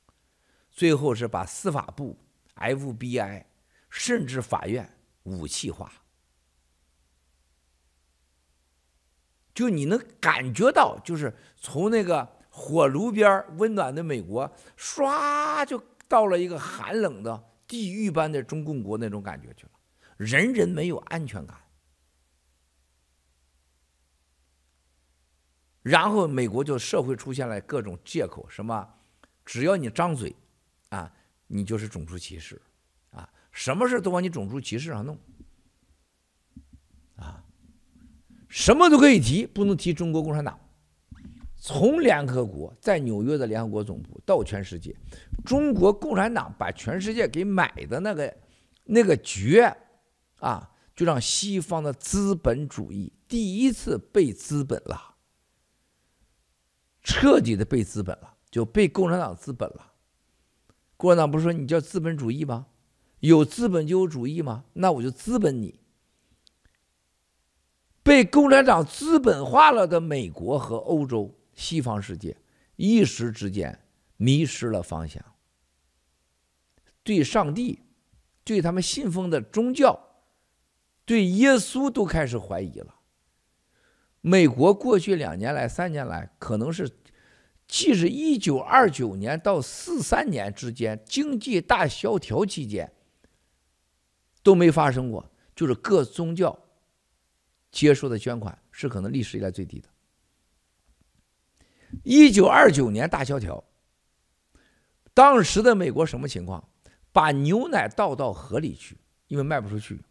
[0.72, 2.18] 最后是把司法部、
[2.56, 3.46] FBI
[3.90, 5.92] 甚至法院武器化，
[9.54, 19.72] 就你能感觉到，就是从那个火炉边温暖的美国，唰就到了一个寒冷的地狱般的中共国那种感觉去了，
[20.18, 21.58] 人人没有安全感。
[25.82, 28.88] 然后美国就社会出现了各种借口，什么，
[29.44, 30.36] 只要你张嘴，
[30.90, 31.12] 啊，
[31.48, 32.62] 你就是种族歧视，
[33.10, 35.18] 啊，什么事都往你种族歧视上弄，
[37.16, 37.44] 啊，
[38.52, 40.60] 什么都可以提，不能提中国共产党。
[41.56, 44.94] 从联合国在纽约的联合国总部到全世界，
[45.46, 48.38] 中国共产党把全世界给买的那个
[48.84, 49.62] 那个局，
[50.40, 55.16] 啊，就让西方的资本主义第一次被资本了。
[57.04, 59.94] 彻底的被资本了，就被共产党资本了。
[60.98, 62.68] 共产党不是说你叫资本主义吗？
[63.22, 64.66] 有资本就有主义吗？
[64.74, 65.80] 那我就资本你。
[68.04, 72.36] 被共产党资本化了的美国和欧洲西方世界，
[72.76, 73.86] 一时之间
[74.18, 75.24] 迷失了方向，
[77.04, 77.84] 对上帝，
[78.44, 80.00] 对他们信奉的宗教，
[81.06, 82.96] 对耶稣都开始怀疑了。
[84.22, 86.90] 美国过去两年来、三年来，可能是
[87.68, 92.92] 即使一九二九年到四三年之间经济大萧条期间
[94.44, 96.58] 都没发生过，就是各宗教
[97.72, 99.90] 接受的捐款是可能历史以来最低的。
[102.04, 103.64] 一九二九年大萧条，
[105.14, 106.68] 当时的美国什么情况？
[107.14, 110.02] 把牛奶倒到河里去，因为卖不出去。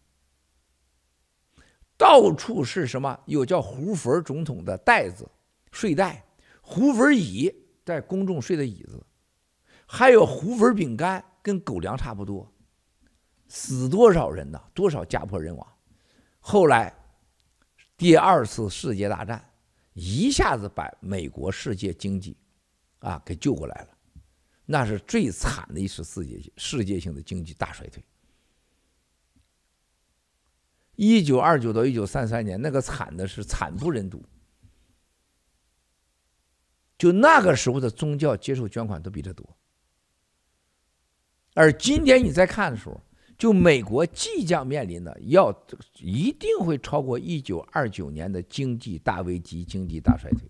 [1.96, 3.18] 到处是什么？
[3.24, 5.26] 有叫胡佛总统的袋子、
[5.70, 6.24] 睡袋，
[6.60, 7.50] 胡佛椅
[7.84, 9.02] 在公众睡的椅子，
[9.86, 12.50] 还有胡佛饼干，跟狗粮差不多。
[13.48, 14.62] 死多少人呢？
[14.74, 15.66] 多少家破人亡？
[16.38, 16.94] 后来
[18.00, 19.52] 第二次世界大战
[19.92, 22.34] 一下子把美国世界经济
[23.00, 23.88] 啊给救过来了，
[24.64, 28.02] 那是最惨的一次世界世界性的经济大衰退。
[30.96, 34.24] 一九二九到一九三三年，那个惨的是惨不忍睹。
[36.96, 39.46] 就那个时候的宗教接受捐款都比这多，
[41.52, 42.98] 而今天你再看的时候，
[43.40, 45.50] 就美国即将面临的要
[45.98, 50.42] 一定会超过一九二九年的经济大危机、经济大衰退。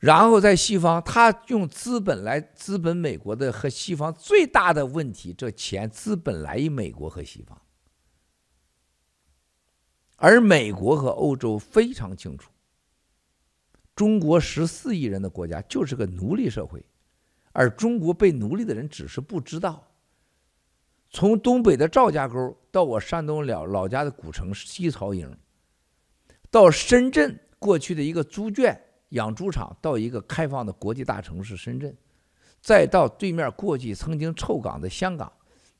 [0.00, 7.56] 然后在西方，他用资本来资本美国的和西方最大的问题，这钱资本来于美国和西方。
[10.16, 12.50] 而美国和欧洲非常清楚，
[13.94, 16.84] 中国十四亿人的国家就是个奴隶社会，
[17.52, 19.89] 而中国被奴隶的人只是不知道。
[21.10, 25.36] 从东北的赵家沟到我山东老老家的古城西曹营，
[26.50, 31.96] 到深圳过去的一个猪圈养猪场，到一个开放的国际大城市深圳，
[32.60, 35.32] 再到对面过去曾经臭港的香港，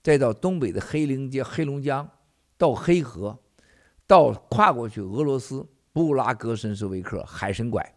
[0.02, 2.10] 再到东北的黑龙江黑龙江，
[2.58, 3.38] 到黑河。
[4.06, 7.94] 到跨过去俄罗斯布拉格申斯维克海参崴，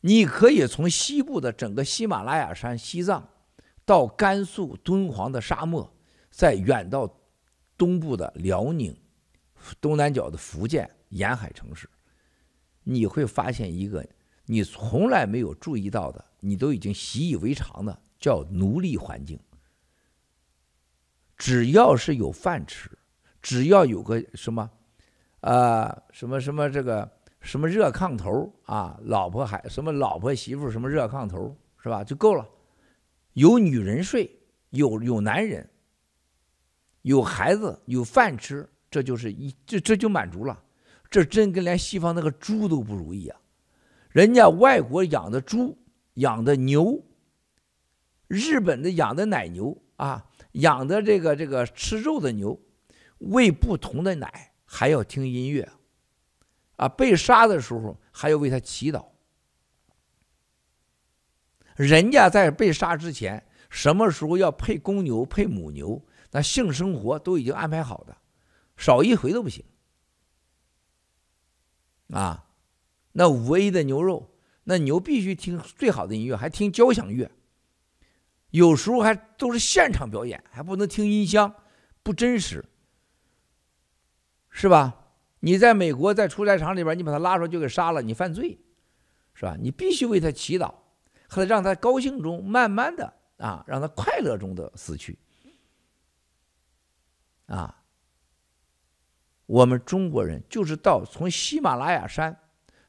[0.00, 3.28] 你可以从西部的整个喜马拉雅山、西藏，
[3.84, 5.92] 到甘肃敦煌的沙漠，
[6.30, 7.12] 再远到
[7.76, 8.96] 东部的辽宁、
[9.80, 11.88] 东南角的福建沿海城市，
[12.82, 14.06] 你会发现一个
[14.46, 19.38] 你从来没有注意到的，你都已经习以为常的，叫奴隶环境。
[21.36, 22.90] 只要是有饭吃，
[23.42, 24.70] 只要有个什么，
[25.40, 32.02] 啊，什么什么这个什么热炕头啊，老婆还什么老婆媳妇什么热炕头是吧？
[32.02, 32.48] 就够了。
[33.34, 34.38] 有女人睡，
[34.70, 35.68] 有有男人，
[37.02, 40.60] 有孩子，有饭吃，这就是一这这就满足了。
[41.10, 43.36] 这真跟连西方那个猪都不如一样。
[44.08, 45.78] 人家外国养的猪，
[46.14, 47.04] 养的牛，
[48.26, 50.26] 日本的养的奶牛啊。
[50.52, 52.60] 养的这个这个吃肉的牛，
[53.18, 55.68] 喂不同的奶，还要听音乐，
[56.76, 59.04] 啊，被杀的时候还要为他祈祷。
[61.76, 68.16] 人家在被杀之前，什么时候要配公牛、配母牛，那性生活都已经安排好的，
[68.76, 69.64] 少一回都不行。
[72.10, 72.46] 啊，
[73.12, 74.30] 那五 A 的牛肉，
[74.64, 77.30] 那牛必须听最好的音乐，还听交响乐。
[78.50, 81.52] 有时候还都是现场表演，还不能听音箱，
[82.04, 82.64] 不真实，
[84.48, 85.00] 是吧？
[85.40, 88.60] 你在美国在屠宰场里边，你把他拉出来就给杀了，你犯罪，
[89.34, 89.56] 是吧？
[89.60, 90.72] 你必须为他祈祷，
[91.28, 95.18] 后来让他高兴中慢慢的啊，让他快乐中的死去。
[97.46, 97.82] 啊，
[99.46, 102.38] 我们中国人就是到从喜马拉雅山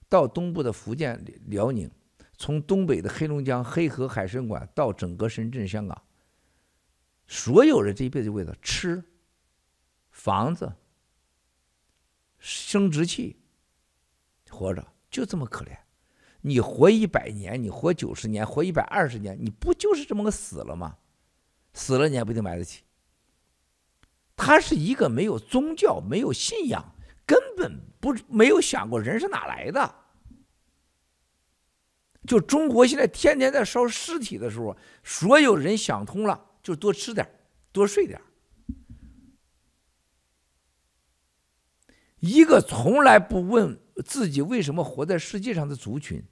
[0.07, 1.89] 到东部的福建辽宁。
[2.37, 6.03] 从东北的黑龙江黑河海参馆到整个深圳、香港，
[7.27, 9.01] 所有人这一辈子为了吃、
[10.11, 10.75] 房子、
[12.37, 13.39] 生殖器
[14.49, 15.77] 活着，就这么可怜。
[16.47, 20.95] 你活一百年，你活九十年，活一百二十年，你不就是这么个死了吗？
[21.73, 22.83] 死了你还不一定买得起。
[24.35, 26.93] 他是一个没有宗教、没有信仰，
[27.25, 29.95] 根本不没有想过人是哪来的。
[32.27, 37.27] 就中国现在天天在烧尸体的时候，所有人想通了，就多吃点，
[37.71, 38.21] 多睡点。
[42.19, 46.23] 一个从来不问自己为什么活在世界上的族群，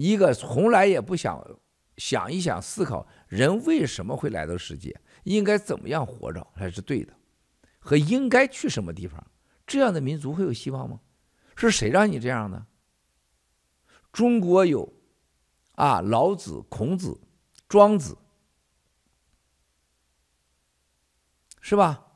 [0.00, 1.46] 一个从来也不想
[1.98, 7.12] 想一想思考人为什么会来到世界，应该怎么样活着才是对的，
[7.78, 9.30] 和应该去什么地方，
[9.66, 11.00] 这样的民族会有希望吗？
[11.54, 12.64] 是谁让你这样的？
[14.10, 14.90] 中国有，
[15.74, 17.20] 啊，老子、孔子、
[17.68, 18.16] 庄子，
[21.60, 22.06] 是吧？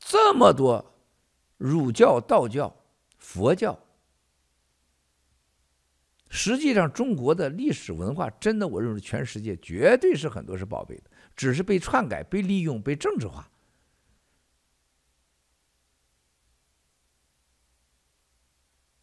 [0.00, 0.96] 这么多，
[1.56, 2.74] 儒教、道教、
[3.16, 3.78] 佛教，
[6.30, 11.04] 实际上，中国的历史文化真的，我认为全世界绝对是很多是宝贝的，
[11.34, 13.50] 只是被篡改、被利用、被政治化。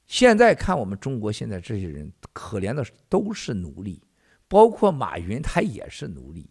[0.08, 4.02] 现在看我们中国现在这些人，可怜的都是奴隶，
[4.48, 6.50] 包括马云，他也是奴隶。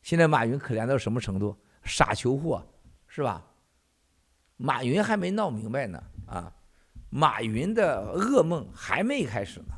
[0.00, 1.56] 现在马云可怜到什么程度？
[1.82, 2.64] 傻球货，
[3.08, 3.44] 是吧？
[4.56, 6.54] 马云还没闹明白呢，啊，
[7.10, 9.74] 马云的噩梦还没开始呢。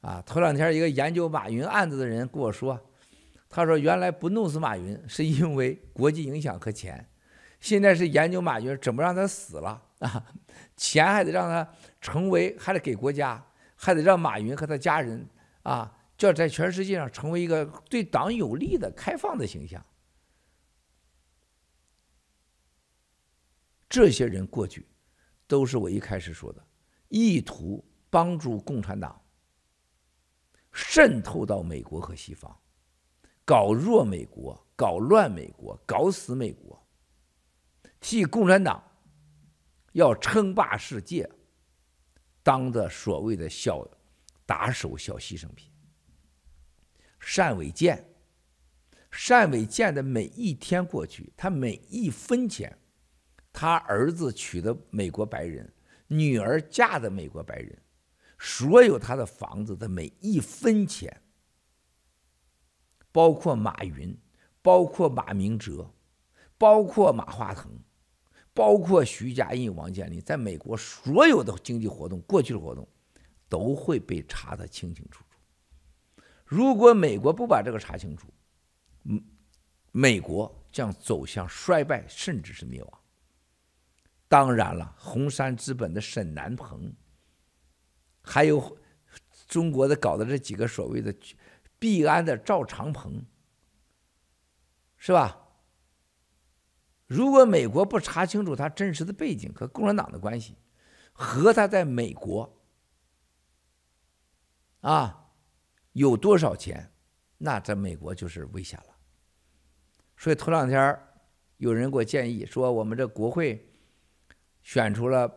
[0.00, 2.80] 啊，头两天一个研究马云案子的人跟我说，
[3.48, 7.08] 他说原来不弄死马云是因为国际影响和钱，
[7.60, 10.24] 现在是研究马云怎么让他死了啊，
[10.76, 11.68] 钱还得让他
[12.00, 13.44] 成为，还得给国家，
[13.74, 15.28] 还得让马云和他家人
[15.64, 19.84] 啊，就要在全世界上成为一个对党有利的开放的形象。
[23.88, 24.86] 这些人过去
[25.48, 26.62] 都是我一开始说的，
[27.08, 29.20] 意图帮助共产党。
[30.80, 32.56] 渗透到美国和西方，
[33.44, 36.80] 搞弱美国，搞乱美国，搞死美国，
[37.98, 38.80] 替共产党
[39.90, 41.28] 要称霸世界，
[42.44, 43.84] 当的所谓的小
[44.46, 45.68] 打手、小牺牲品。
[47.36, 48.08] 单伟建，
[49.28, 52.78] 单伟建的每一天过去，他每一分钱，
[53.52, 55.70] 他儿子娶的美国白人，
[56.06, 57.76] 女儿嫁的美国白人。
[58.38, 61.22] 所有他的房子的每一分钱，
[63.10, 64.16] 包括马云，
[64.62, 65.92] 包括马明哲，
[66.56, 67.70] 包括马化腾，
[68.54, 72.88] 包括徐家印、王健林，在美国所有的经济活动、过去的活动，
[73.48, 76.22] 都会被查得清清楚楚。
[76.44, 78.32] 如果美国不把这个查清楚，
[79.90, 83.00] 美国将走向衰败，甚至是灭亡。
[84.28, 86.94] 当然了，红杉资本的沈南鹏。
[88.28, 88.78] 还有
[89.46, 91.14] 中国的搞的这几个所谓的
[91.78, 93.24] 币安的赵长鹏，
[94.98, 95.48] 是吧？
[97.06, 100.58] 如果美国不查清楚他真实的背景和共产党的关系，
[101.12, 102.60] 和他在美国
[104.82, 105.30] 啊
[105.92, 106.92] 有多少钱，
[107.38, 108.94] 那在美国就是危险了。
[110.18, 111.00] 所以头两天
[111.56, 113.72] 有人给我建议说，我们这国会
[114.62, 115.32] 选出了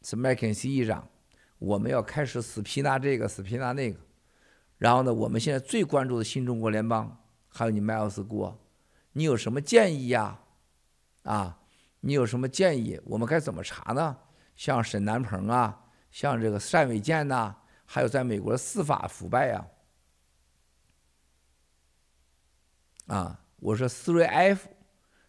[0.00, 1.06] 是麦肯锡议长。
[1.60, 4.00] 我们要开始死皮拿这个，死皮拿那个，
[4.78, 8.58] 然后呢，我们现在最关注的新中国联邦，还有你麦奥斯郭，
[9.12, 10.40] 你有什么建议呀？
[11.24, 11.60] 啊，
[12.00, 12.98] 你有什么建议？
[13.04, 14.16] 我们该怎么查呢？
[14.56, 17.54] 像沈南鹏啊，像这个单伟建呐，
[17.84, 19.66] 还有在美国的司法腐败呀，
[23.08, 24.66] 啊，我说三 F，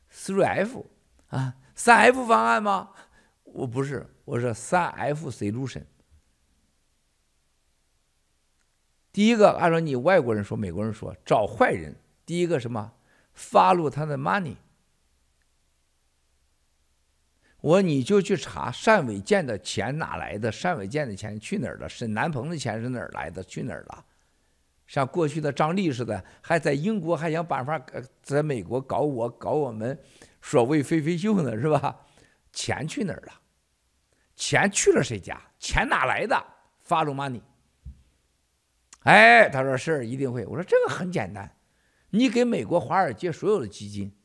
[0.09, 0.85] 三 F
[1.27, 2.91] 啊，三 F 方案吗？
[3.43, 5.85] 我不是，我说三 F C 六神。
[9.11, 11.95] 第一个，按照你外国人说、美国人说，找坏人。
[12.25, 12.93] 第一个什么
[13.35, 14.55] ？follow 他的 money。
[17.59, 20.51] 我你就去查单伟建的钱哪来的？
[20.51, 21.89] 单伟建的钱去哪儿了？
[21.89, 23.43] 沈南鹏的钱是哪儿来的？
[23.43, 24.05] 去哪儿了？
[24.87, 27.79] 像过去的张力似的，还在英国还想办法
[28.21, 29.97] 在美国搞我、搞我们
[30.41, 31.99] 所谓飞飞秀呢，是吧？
[32.51, 33.33] 钱去哪儿了？
[34.35, 35.39] 钱去了谁家？
[35.59, 36.35] 钱哪来的
[36.87, 37.41] ？follow money。
[39.03, 40.45] 哎，他说是一定会。
[40.45, 41.55] 我说这个很简单，
[42.11, 44.15] 你给美国华尔街所有的基金，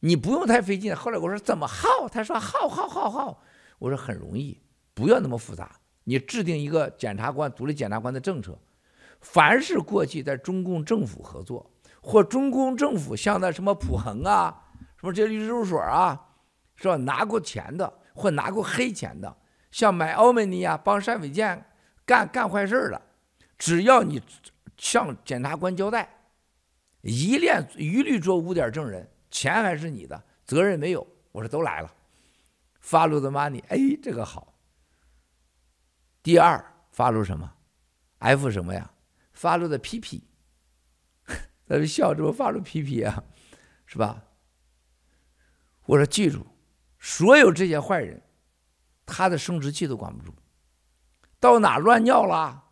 [0.00, 0.94] 你不用太费劲。
[0.96, 2.08] 后来我说怎么耗？
[2.08, 3.42] 他说耗耗耗耗。
[3.78, 4.60] 我说很容易，
[4.94, 5.70] 不要那么复杂。
[6.04, 8.58] 你制定一个检察官、独立检察官的政策，
[9.20, 14.64] 凡是过去在中共政府合作，或中共政府像那什么普恒啊、
[14.96, 16.28] 什么这些律师事务所啊，
[16.74, 16.96] 是吧？
[16.96, 19.36] 拿过钱的或拿过黑钱的，
[19.70, 21.66] 像买欧美尼啊，帮单伟建
[22.06, 23.02] 干干坏事的。
[23.58, 24.22] 只要你
[24.76, 26.08] 向检察官交代，
[27.00, 31.06] 一律一律做污点证人，钱还是你的，责任没有。
[31.32, 31.94] 我说都来了
[32.82, 34.54] ，follow the money，哎，这个好。
[36.22, 37.52] 第二，follow 什么
[38.18, 38.90] ？F 什么呀
[39.36, 40.22] ？follow the PP，
[41.66, 43.22] 他们笑这么 follow PP 啊，
[43.86, 44.24] 是吧？
[45.86, 46.46] 我说记住，
[46.98, 48.22] 所有这些坏人，
[49.06, 50.34] 他的生殖器都管不住，
[51.40, 52.64] 到哪乱尿了？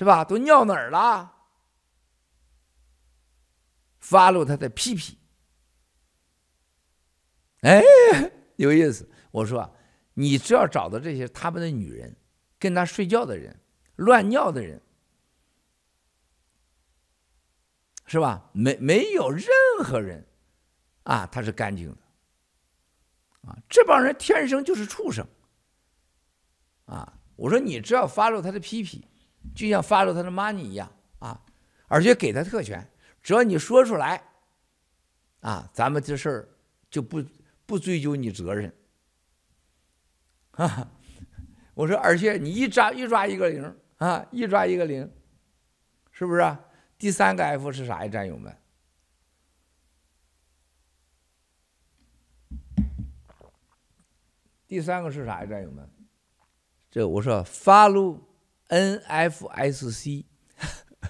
[0.00, 0.24] 是吧？
[0.24, 1.30] 都尿哪儿了
[3.98, 5.18] 发露他的屁屁，
[7.60, 7.82] 哎，
[8.56, 9.06] 有意思。
[9.30, 9.76] 我说，
[10.14, 12.16] 你只要找到这些他们的女人，
[12.58, 13.60] 跟他睡觉的人，
[13.96, 14.80] 乱尿的人，
[18.06, 18.48] 是吧？
[18.54, 19.46] 没没有任
[19.84, 20.26] 何人
[21.02, 21.98] 啊，他是干净的
[23.42, 23.54] 啊。
[23.68, 25.28] 这帮人天生就是畜生
[26.86, 27.20] 啊。
[27.36, 29.06] 我说你只要发露他的屁屁
[29.54, 31.44] 就像 follow 他的 money 一样啊，
[31.88, 32.90] 而且给他特权，
[33.22, 34.22] 只要你说出来，
[35.40, 36.48] 啊，咱们这事儿
[36.90, 37.24] 就不
[37.66, 38.72] 不追究你责任。
[40.52, 40.92] 啊，
[41.74, 45.10] 我说，而且你一抓一抓一个零啊，一抓一个零，
[46.10, 46.56] 是不是？
[46.98, 48.54] 第三个 F 是啥呀，战友们？
[54.66, 55.90] 第三个是啥呀，战友们？
[56.90, 58.20] 这我说 follow
[58.70, 60.24] NFSC，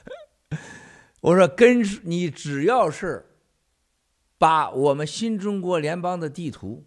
[1.21, 3.27] 我说跟你只要是
[4.39, 6.87] 把我们新中国联邦的地图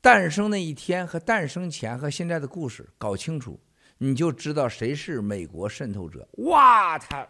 [0.00, 3.60] 诞生那一天和诞生前和现在的故事搞清楚，
[3.98, 6.28] 你就知道谁是美国渗透者。
[6.44, 7.28] 哇，他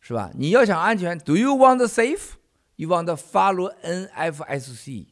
[0.00, 0.30] 是吧？
[0.34, 2.32] 你要想安全，Do you want safe?
[2.76, 5.06] You want to follow NFSC?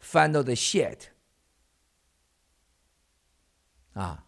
[0.00, 1.08] Find the shit
[3.96, 4.24] 啊！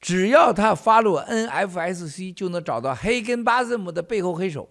[0.00, 4.68] 只要他 follow NFSC，就能找到黑根巴兹姆的背后黑手。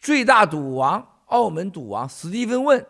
[0.00, 2.84] 最大赌王，澳门赌王史蒂芬问，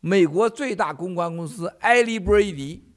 [0.00, 2.94] 美国最大公关公司艾利波伊迪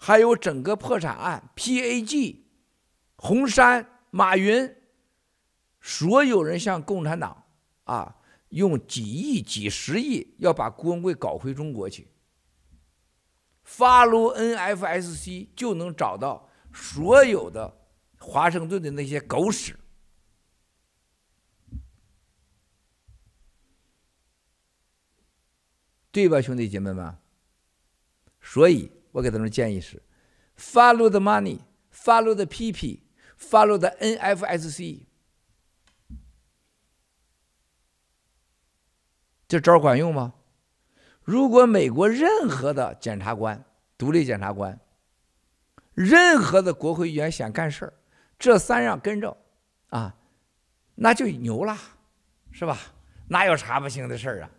[0.00, 2.42] 还有整个破产案，PAG，
[3.16, 4.76] 红杉、马云，
[5.90, 7.44] 所有人向共产党
[7.84, 8.14] 啊，
[8.50, 12.08] 用几亿、几十亿要把郭文贵搞回中国去。
[13.64, 17.74] Follow NFSC 就能找到所有的
[18.18, 19.78] 华盛顿的那些狗屎，
[26.12, 27.16] 对吧，兄弟姐妹们？
[28.42, 28.92] 所以。
[29.12, 30.02] 我给他们建议是
[30.58, 35.07] ：follow the money，follow the PP，follow the NFSC。
[39.48, 40.34] 这招管用吗？
[41.24, 43.64] 如果美国任何的检察官、
[43.96, 44.78] 独立检察官、
[45.94, 47.92] 任何的国会议员想干事儿，
[48.38, 49.36] 这三样跟着
[49.88, 50.14] 啊，
[50.94, 51.76] 那就牛了，
[52.52, 52.78] 是吧？
[53.26, 54.50] 哪有查不清的事儿啊？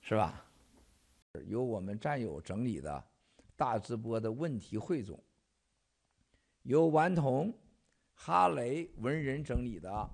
[0.00, 0.44] 是吧？
[1.46, 3.04] 由我们战友整理的。
[3.56, 5.22] 大直播的问题汇总，
[6.62, 7.52] 由顽童、
[8.14, 10.10] 哈雷、文人整理的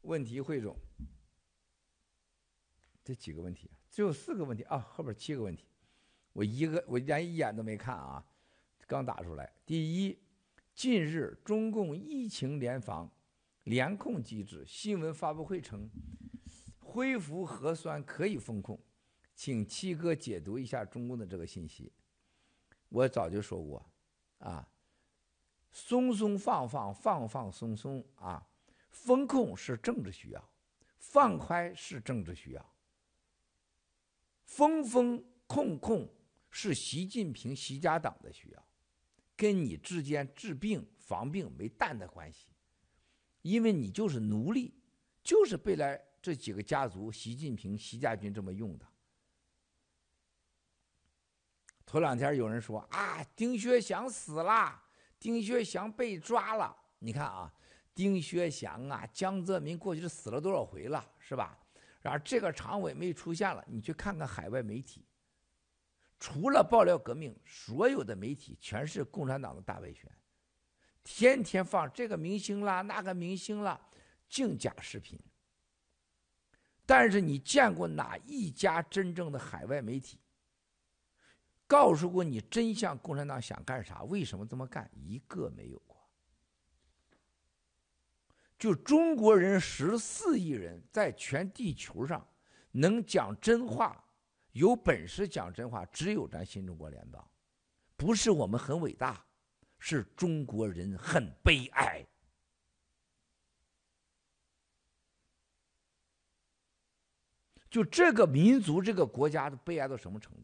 [0.00, 0.76] 问题汇总。
[3.08, 5.64] 这几个问题，只有四个问题啊，后边七个问题，
[6.34, 8.22] 我一个我连一眼都没看啊，
[8.86, 9.50] 刚打出来。
[9.64, 10.18] 第一，
[10.74, 13.10] 近日中共疫情联防
[13.64, 15.88] 联控机制新闻发布会称，
[16.78, 18.78] 恢复核酸可以封控，
[19.34, 21.90] 请七哥解读一下中共的这个信息。
[22.90, 23.90] 我早就说过，
[24.40, 24.68] 啊，
[25.72, 28.46] 松松放放，放放松松啊，
[28.90, 30.50] 封控是政治需要，
[30.98, 32.74] 放开是政治需要，
[34.48, 36.08] 封封控控
[36.50, 38.66] 是习近平、习家党的需要，
[39.36, 42.48] 跟你之间治病防病没蛋的关系，
[43.42, 44.74] 因为你就是奴隶，
[45.22, 48.86] 就是被来这几个家族，习近平、习家军这么用的。
[51.84, 54.82] 头两天有人说啊，丁薛祥死了，
[55.20, 56.74] 丁薛祥被抓了。
[57.00, 57.52] 你看啊，
[57.94, 61.58] 丁薛祥啊，江泽民过去是死了多少回了，是吧？
[62.08, 65.04] 然后这个常委没出现了，你去看看海外媒体，
[66.18, 70.10] 除了爆料革命，所有的媒体全是共产党的大外宣，
[71.04, 73.78] 天天放这个明星啦，那个明星啦，
[74.26, 75.20] 净假视频。
[76.86, 80.18] 但是你见过哪一家真正的海外媒体？
[81.66, 84.02] 告诉过你真相，共产党想干啥？
[84.04, 84.90] 为什么这么干？
[84.94, 85.82] 一个没有。
[88.58, 92.26] 就中国人十四亿人，在全地球上
[92.72, 94.04] 能讲真话、
[94.52, 97.24] 有本事讲真话，只有咱新中国联邦。
[97.96, 99.24] 不是我们很伟大，
[99.78, 102.04] 是中国人很悲哀。
[107.70, 110.42] 就这个民族、这个国家的悲哀到什么程度？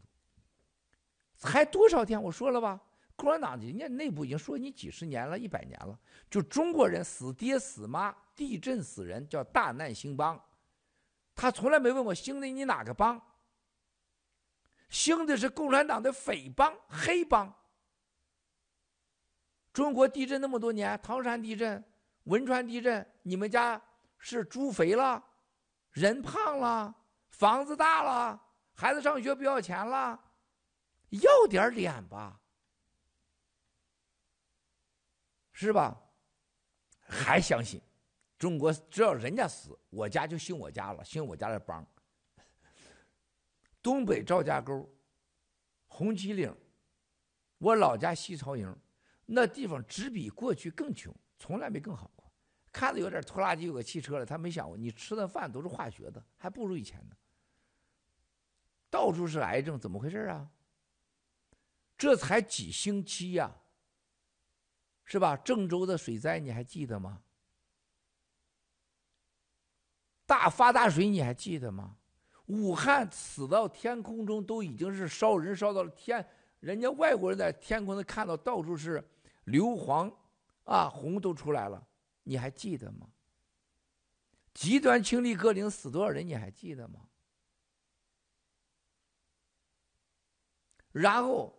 [1.37, 2.23] 才多少天？
[2.23, 2.81] 我说了吧，
[3.17, 5.99] 共产党人家内部已经说你几十年了，一百年了。
[6.29, 10.41] 就中国人死爹死妈，地震死人，叫大难兴邦。
[11.35, 13.21] 他从来没问我兴的你哪个邦，
[14.89, 17.53] 兴的是共产党的匪帮、黑帮。
[19.73, 21.85] 中国地震那么多年，唐山地震、
[22.25, 23.81] 汶川地震，你们家
[24.19, 25.23] 是猪肥了，
[25.91, 26.95] 人胖了，
[27.31, 28.41] 房子大了，
[28.73, 30.21] 孩子上学不要钱了。
[31.11, 32.41] 要点脸吧，
[35.65, 36.01] 是吧？
[37.07, 37.81] 还相信
[38.39, 41.87] 中国，只要人家死，我家就兴我家了，兴我家的帮。
[43.83, 44.91] 东北赵家沟、
[45.87, 46.55] 红旗岭，
[47.59, 48.75] 我老家西曹营，
[49.27, 52.33] 那地方只比过去更穷，从来没更好过。
[52.73, 57.17] 看着有点拖拉机，有个汽车了，他没想过你吃的饭都是化学的，还不如以前呢。
[58.91, 60.51] 到处是癌症，怎么回事啊？
[61.97, 63.55] 这才几星期呀，
[65.05, 65.37] 是吧？
[65.37, 67.21] 郑州的水灾你还记得吗？
[70.27, 71.97] 大发大水你还记得吗？
[72.47, 76.27] 武汉死到天空中都已经是烧人烧到了天，
[76.61, 79.03] 人家外国人在天空中看到到处是
[79.45, 80.13] 硫磺
[80.65, 81.87] 啊，红都出来了。
[82.23, 83.07] 你还记得吗？
[84.53, 86.27] 极端氢力氪林死多少人？
[86.27, 87.01] 你还记得吗？
[90.93, 91.59] 然后，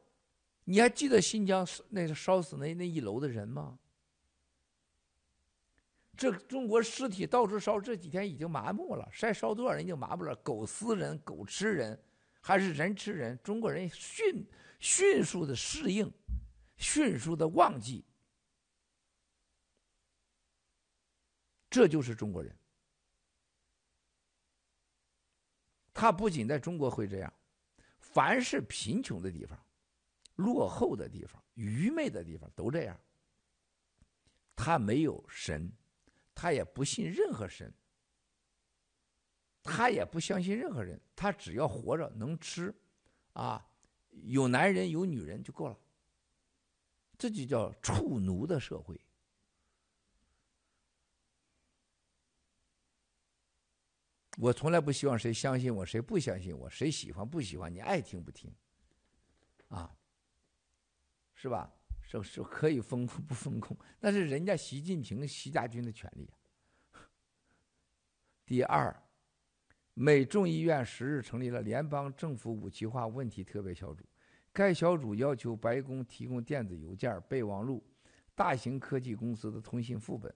[0.66, 3.80] 你还记得新疆那烧死那那一楼的人吗？
[6.18, 9.08] 这中国尸体到处烧，这几天已经麻木了。
[9.12, 10.36] 晒烧多少人已经麻木了。
[10.38, 12.02] 狗撕人，狗吃人，
[12.42, 13.38] 还是人吃人？
[13.44, 14.46] 中国人迅
[14.80, 16.12] 迅速的适应，
[16.78, 18.06] 迅速的忘记。
[21.70, 22.56] 这就是中国人，
[25.94, 27.34] 他不仅在中国会这样，
[28.00, 29.60] 凡是贫穷的地方、
[30.36, 33.00] 落后的地方、愚昧的地方都这样。
[34.56, 35.72] 他没有神，
[36.34, 37.74] 他也不信任何神，
[39.62, 42.74] 他也不相信任何人，他只要活着能吃，
[43.34, 43.68] 啊，
[44.10, 45.78] 有男人有女人就够了。
[47.18, 49.00] 这就叫畜奴的社会。
[54.38, 58.54] 我从来不希望谁相信我，谁不相信我，谁喜欢不喜欢，你爱听不听，
[59.70, 59.96] 啊，
[61.46, 61.72] 是吧？
[62.02, 66.28] 是是可以封控 不封控，那是人家习近平、习家军的权利。
[68.48, 68.96] 第二，
[69.94, 74.04] 美众议院十日成立了联邦政府武器化问题特别小组，
[74.52, 77.84] 该小组要求白宫提供电子邮件、备忘录、
[78.34, 80.34] 大型科技公司的通信副本，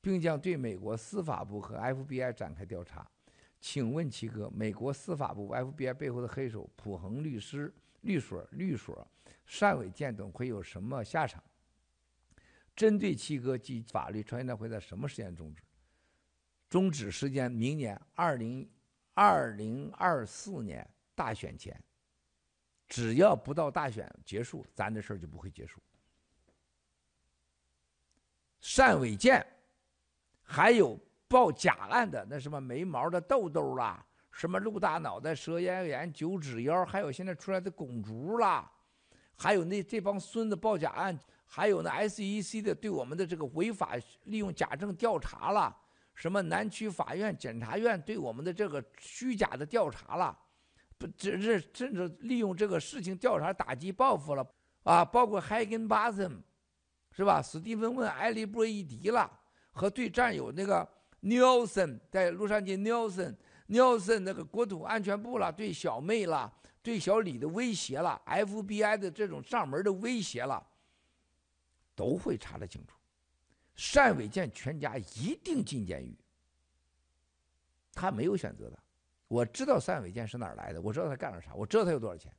[0.00, 3.08] 并将对美国司法部和 FBI 展开调查。
[3.60, 9.06] 请问七哥，美国司法部 FBI 背后的黑手普恒律师、律所、律所、
[9.48, 11.42] 单伟建等会有什么下场？
[12.76, 15.62] 针对七哥及法律传言会在什么时间终止？
[16.68, 18.68] 终止时间明年二零
[19.14, 21.82] 二零二四年大选前，
[22.86, 25.80] 只要不到大选结束，咱的事儿就不会结束。
[28.76, 29.46] 单伟建
[30.42, 30.98] 还有。
[31.30, 38.72] 报假案的那什么没毛的豆豆啦，什么鹿大脑袋、蛇咽炎、九指妖，还有现在出来的拱竹啦，
[39.38, 45.74] 还有那这帮孙子报假案，还有那 SEC 的对我们的这个违法利用假证调查了，
[46.14, 50.36] 什么南区法院、检察院对我们的这个虚假的调查了，
[50.98, 54.46] 不，这这甚至利用这个事情调查打击报复了
[54.82, 56.42] 啊，包括海根巴森，
[57.12, 57.40] 是吧？
[57.40, 59.30] 史蒂芬问埃利波伊迪了，
[59.70, 60.86] 和对战友那个。
[61.20, 66.48] Nelson 在洛杉矶，Nelson，Nelson 那个国土安全部了，对小妹了，
[66.88, 70.66] 对小李的威胁了，FBI 的这种上门的威胁了，
[71.94, 72.96] 都会查得清楚。
[73.94, 76.16] 单伟建全家一定进监狱，
[77.92, 78.78] 他没有选择的。
[79.26, 82.34] 我知道单伟建是哪儿来的，我知道他干了啥，我知道他有多少钱。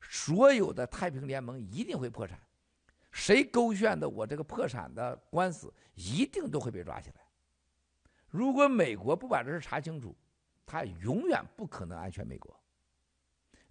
[0.00, 2.40] 所有的太平联盟一定会破产，
[3.10, 7.16] 谁勾选的我这个破产的官司，一定都会被抓起来。
[8.28, 10.16] 如果美国不把这事查清楚，
[10.64, 12.56] 他永远不可能安全美国。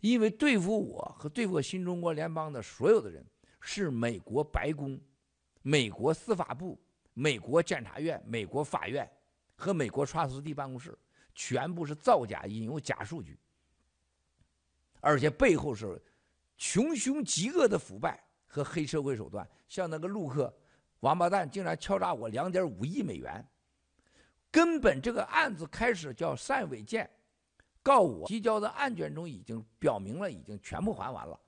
[0.06, 3.26] 因为对付我和对付新中国联邦的所有的人，
[3.60, 5.02] 是美国白宫、
[5.64, 6.80] 美国司法部、
[7.16, 9.10] 美国检察院、美国法院
[9.56, 10.96] 和美国传斯蒂办公室，
[11.34, 13.36] 全部是造假、引用假数据，
[15.00, 16.00] 而且背后是
[16.56, 19.48] 穷凶极恶的腐败和黑社会手段。
[19.68, 20.56] 像那个陆克
[21.00, 23.44] 王八蛋，竟然敲诈我两点五亿美元。
[24.52, 27.10] 根本这个案子开始叫单伟建
[27.86, 31.40] 告我，提交的案卷中已经表明了，已经全部还完了。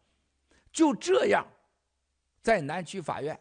[0.71, 1.43] 就这样，
[2.43, 3.37] 在南区法院，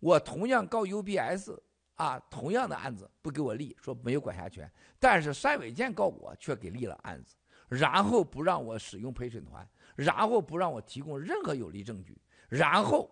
[0.00, 1.56] 我同样告 UBS
[1.94, 4.68] 啊，同样的案子不给我立，说没有管辖权。
[4.98, 7.36] 但是单伟建告我却给立了案子，
[7.68, 9.64] 然后不让我使用陪审团，
[9.94, 13.08] 然后不让我提供任何有力证据，然后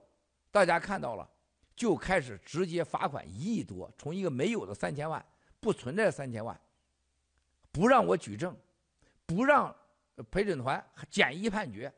[0.51, 1.31] 大家看到了，
[1.77, 5.25] 就开始直接罚款一亿多，从一个没有的三千万。
[5.61, 6.61] 不存在三千万，
[7.71, 8.57] 不让我举证，
[9.35, 9.75] 不让
[10.31, 11.93] 陪审团简易判决，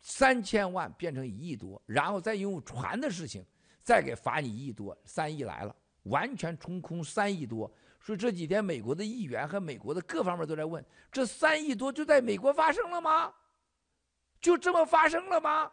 [0.00, 3.44] 三千万变成一亿多，然后再用船的事情，
[3.82, 7.70] 再给罚你一亿多，三亿来了，完全冲空三亿多。
[8.00, 13.34] 所以这几天美国的议员和美国的各方面都在问：这三亿多就在美国发生了吗？
[14.40, 15.70] 就这么发生了吗？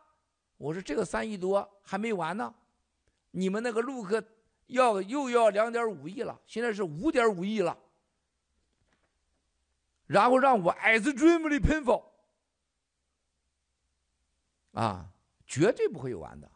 [0.58, 2.54] 我说这个三亿多还没完呢，
[3.32, 4.24] 你们那个陆客
[4.68, 7.78] 要又要两点五亿了，现在是五点五亿了，
[10.14, 12.00] 然后让我 as dream 的喷发，
[14.80, 15.10] 啊，
[15.48, 16.48] 绝对不会有完的，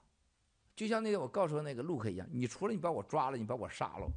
[0.76, 4.08] 就像那个我告诉那个陆克一样，你除了你把我抓了，你把我杀了，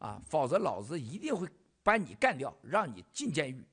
[0.00, 1.48] 啊，否则老子一定会
[1.84, 3.64] 把你干掉，让你进监狱。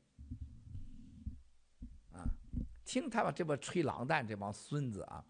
[2.13, 2.21] 啊
[2.85, 5.25] 听他们这帮吹狼蛋，这帮孙子啊，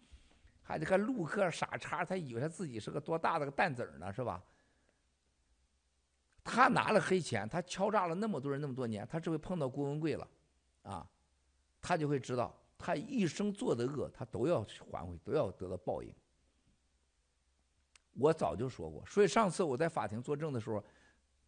[0.62, 4.44] 还得看陆克傻叉，他以为他自己是个多大的个蛋子呢，是吧？
[6.50, 10.28] 他拿了黑钱，他敲诈了那么多人那么多年，他这回碰到郭文贵了，
[10.82, 11.06] 啊，
[11.80, 16.12] 他就会知道，他一生做的恶，他都要还回，都要得到报应。
[18.14, 20.82] 我早就说过，所以上次我在法庭作证的时候，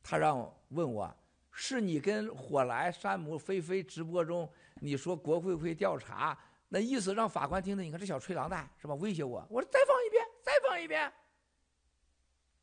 [0.03, 1.17] 他让我问我。
[1.53, 6.39] 是你跟火来、山姆、菲菲直播中，你说国会会调查，
[6.69, 8.95] 那意思让法官听听，你看这小吹狼蛋是吧？
[8.95, 11.13] 威胁我，我说再放一遍，再放一遍，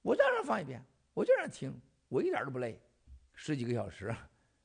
[0.01, 0.81] 我让人放一遍，
[1.13, 1.77] 我就让听，
[2.08, 2.80] 我一点都不累，
[3.34, 4.16] 十几个小时，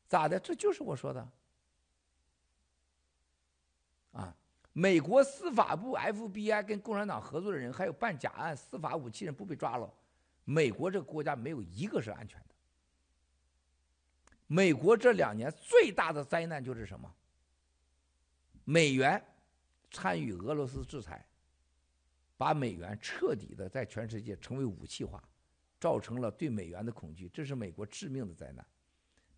[0.09, 0.39] 咋的？
[0.39, 1.29] 这就是我说的。
[4.13, 4.37] 啊，
[4.73, 9.93] 美国司法部 FBI 跟共产党合作的人，还有办假案、司法武器人不被抓了，
[10.45, 12.47] 美国这个国家没有一个是安全的。
[14.47, 17.11] 美国这两年最大的灾难就是什么？
[18.65, 19.21] 美元
[19.91, 21.27] 参与俄罗斯制裁，
[22.37, 25.23] 把美元彻底的在全世界成为武器化，
[25.83, 28.65] 造成了对美元的恐惧，这是美国致命的灾难。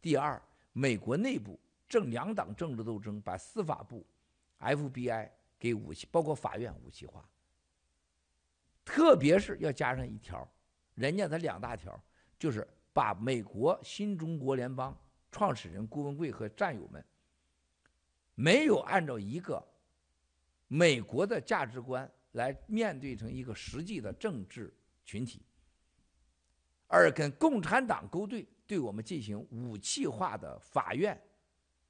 [0.02, 0.38] 第二，
[0.74, 4.06] 美国内部正两党政治斗争，把司法部、
[4.58, 7.26] FBI 给武器，包括法院武器化。
[8.84, 10.46] 特别是要加上一条，
[10.96, 11.98] 人家的两大条，
[12.38, 14.94] 就是把美国新中国联邦。
[15.30, 17.04] 创始人郭文贵和战友们
[18.36, 19.66] 没有按照一个
[20.68, 24.72] 美国的价值观来面对成一个实际的政治
[25.04, 25.42] 群体，
[26.94, 31.20] 而跟共产党勾兑，对我们进行武器化的法院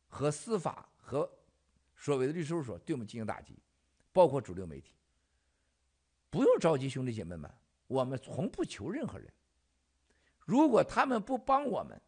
[0.09, 1.31] 和司法和
[1.95, 3.55] 所谓的律师事务所对我们进行打击，
[4.15, 4.95] 包括主流媒体。
[6.31, 7.51] 不用着急，兄弟姐妹们，
[7.87, 9.31] 我们从不求任何人。
[10.47, 12.01] 如果他们不帮我们，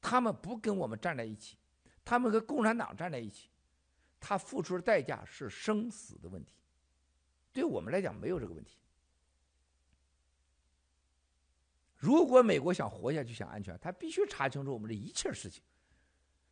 [0.00, 1.58] 他们不跟我们站在一起，
[2.02, 3.50] 他们和共产党站在一起，
[4.18, 6.54] 他付出的代价是生死的问题。
[7.52, 8.78] 对我们来讲没有这个问题。
[12.02, 15.62] 如果美国想活下去、想安全，他必须查清楚我们的一切事情。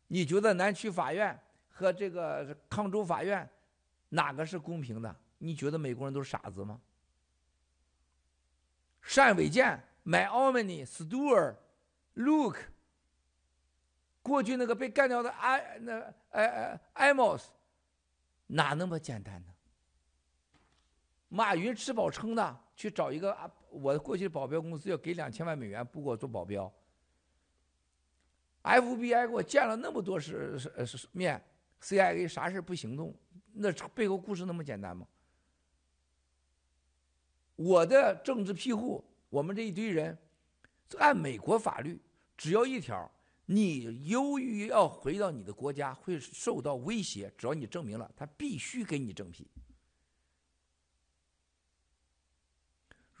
[0.07, 1.37] 你觉得南区法院
[1.67, 3.47] 和这个康州法院
[4.07, 5.13] 哪个是公平的？
[5.39, 6.79] 你觉得美国人都是傻子吗？
[9.13, 11.53] 单伟建、麦奥梅尼、斯图尔、
[12.13, 12.61] 卢克。
[14.21, 15.99] 过去那个被干掉的埃那
[16.29, 17.49] 埃埃埃莫斯，
[18.47, 19.53] 哪那么简单呢？
[21.27, 26.71] 马云吃饱撑的去找一个啊，我过去的保镖公司要给两千万美元不给我做保镖。
[28.63, 31.39] FBI 给我见了那么多是是是面
[31.81, 33.15] ，CIA 啥事不行动，
[33.53, 35.07] 那背后故事那么简单吗？
[37.55, 40.17] 我的政治庇护，我们这一堆人，
[40.97, 41.99] 按美国法律，
[42.35, 43.11] 只要一条。
[43.45, 49.45] 你由于要回到你的国家会受到威胁，只要你证明了，他必须给你正批。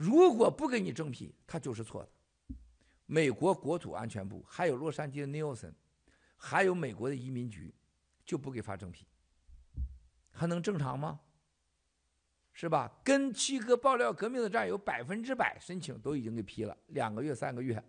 [0.01, 2.09] 如果不给你正批，他就是错的。
[3.05, 5.71] 美国国土安全部，还有洛杉矶的尼尔森，
[6.35, 7.71] 还有美国的移民局，
[8.25, 9.05] 就不给发正批，
[10.31, 11.19] 还能正常吗？
[12.51, 12.91] 是吧？
[13.03, 17.83] 跟七哥爆料革命的战友百分之百申请都已经给批了，两个月、三个月，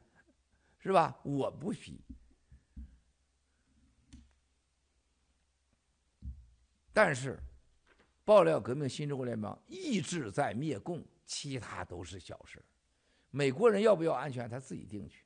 [0.80, 1.18] 是吧？
[1.22, 1.98] 我不批。
[6.92, 7.38] 但是，
[8.22, 11.02] 爆料革命新中国联邦一直在灭共，
[11.32, 12.62] 其他都是小事。
[13.30, 15.24] 美国人要不要安全，他自己定去。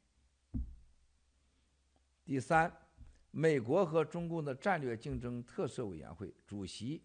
[2.25, 2.73] 第三，
[3.33, 7.03] 美国和中共的战略竞争特色委员会主席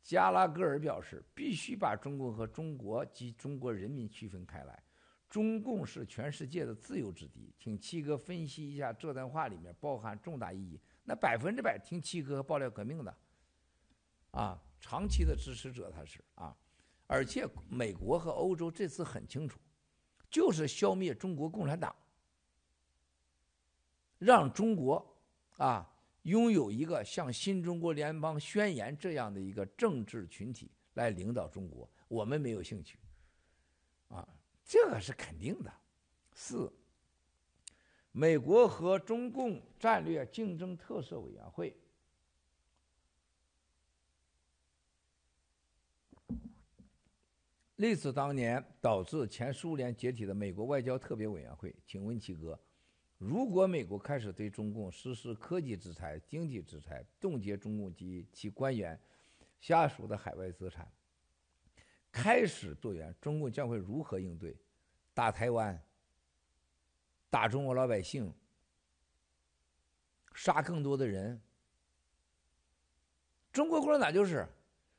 [0.00, 4.80] 加拉格尔表示，必须把中共和中国及中国人民区分开来。
[5.28, 10.80] 中共是全世界的自由之敌，请七哥分析一下这段话里面包含重大意义。
[11.02, 13.12] 那百分之百听七哥爆料革命的。
[14.30, 16.56] 啊，长期的支持者他是啊，
[17.06, 19.60] 而且美国和欧洲这次很清楚，
[20.28, 21.94] 就是消灭中国共产党，
[24.18, 25.16] 让中国
[25.56, 25.88] 啊
[26.22, 32.98] 拥有一个像新中国联邦宣言这样的一个政治群体来领导中国，我们没有兴趣，
[34.08, 34.26] 啊，
[34.64, 35.72] 这个是肯定的。
[36.32, 36.72] 四，
[38.10, 41.76] 美国和中共战略竞争特色委员会。
[47.76, 52.58] 类似当年导致前苏联解体的美国外交特别委员会，请问七哥，
[53.18, 58.98] 如果美国开始对中共实施科技制裁、经济制裁，冻结中共及其官员
[59.60, 60.90] 下属的海外资产，
[62.10, 64.56] 开始动员，中共将会如何应对？
[65.12, 65.78] 打台湾？
[67.28, 68.32] 打中国老百姓？
[70.32, 71.40] 杀更多的人？
[73.52, 74.46] 中国共产党就是，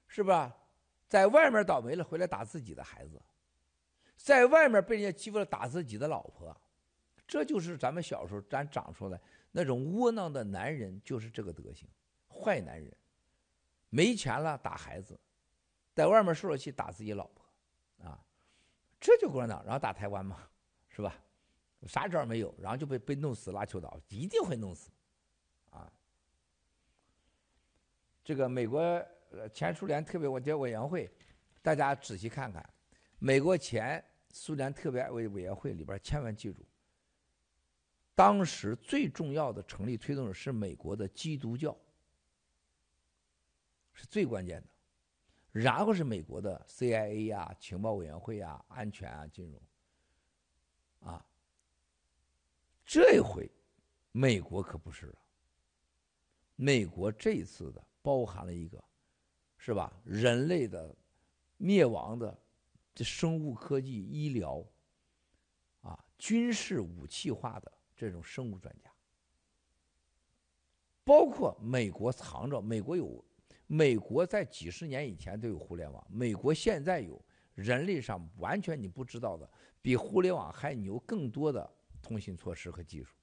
[0.08, 0.56] 是吧？
[1.08, 3.18] 在外面倒霉了，回来打自己的孩子；
[4.18, 6.56] 在外面被人家欺负了，打自己的老婆。
[7.26, 9.20] 这就是咱们小时候咱长出来
[9.52, 11.88] 那种窝囊的男人，就是这个德行，
[12.28, 12.94] 坏男人。
[13.90, 15.18] 没钱了打孩子，
[15.94, 17.46] 在外面受了气打自己老婆，
[18.06, 18.22] 啊，
[19.00, 19.64] 这就共产党。
[19.64, 20.50] 然后打台湾嘛，
[20.90, 21.16] 是吧？
[21.86, 24.90] 啥招没有，然后就被被弄死拉球岛，一定会弄死，
[25.70, 25.90] 啊。
[28.26, 29.06] 这个美国。
[29.32, 31.10] 呃，前苏联特别委员委员会，
[31.62, 32.68] 大家仔细看看，
[33.20, 36.66] 美国前苏联特别委委员会里边，千万记住，
[38.16, 41.78] 当时最重要的成立推动者是美国的基督教，
[43.92, 44.68] 是最关键的，
[45.52, 49.62] 然后是美国的 CIA 呀、情报委员会呀、安全啊、金融，
[51.12, 51.26] 啊，
[52.86, 53.50] 这回
[54.12, 55.16] 美国可不是了，
[56.56, 58.87] 美国这一次的包含了一个。
[59.58, 59.92] 是吧？
[60.06, 60.96] 人类的
[61.58, 62.38] 灭亡的
[62.96, 64.64] 这生物科技、医疗
[65.82, 68.90] 啊、军事武器化的这种生物专家，
[71.04, 73.24] 包括美国藏着，美国有，
[73.66, 77.22] 美国在几十年以前都有互联网，美国现在有
[77.56, 79.50] 人类上完全你不知道的，
[79.82, 81.70] 比互联网还牛更多的
[82.02, 83.16] 通信措施和技术。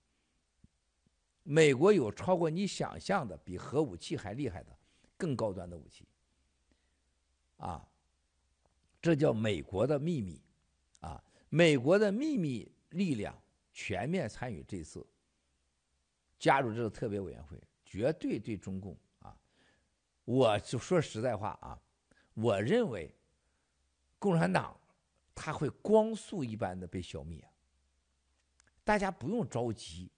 [1.43, 4.76] 美国有超过你想象的比核武器还厉害的
[5.16, 6.07] 更高端的武器。
[7.57, 7.88] 啊，
[9.00, 10.40] 这叫美国的秘密，
[11.00, 13.36] 啊，美国的秘密力量
[13.72, 15.07] 全面参与这次
[16.38, 19.36] 加入这个特别委员会，绝对对中共啊，
[20.24, 21.80] 我就说实在话啊，
[22.34, 23.14] 我认为
[24.18, 24.78] 共产党
[25.34, 27.46] 他会光速一般的被消灭，
[28.82, 30.11] 大家不用着急，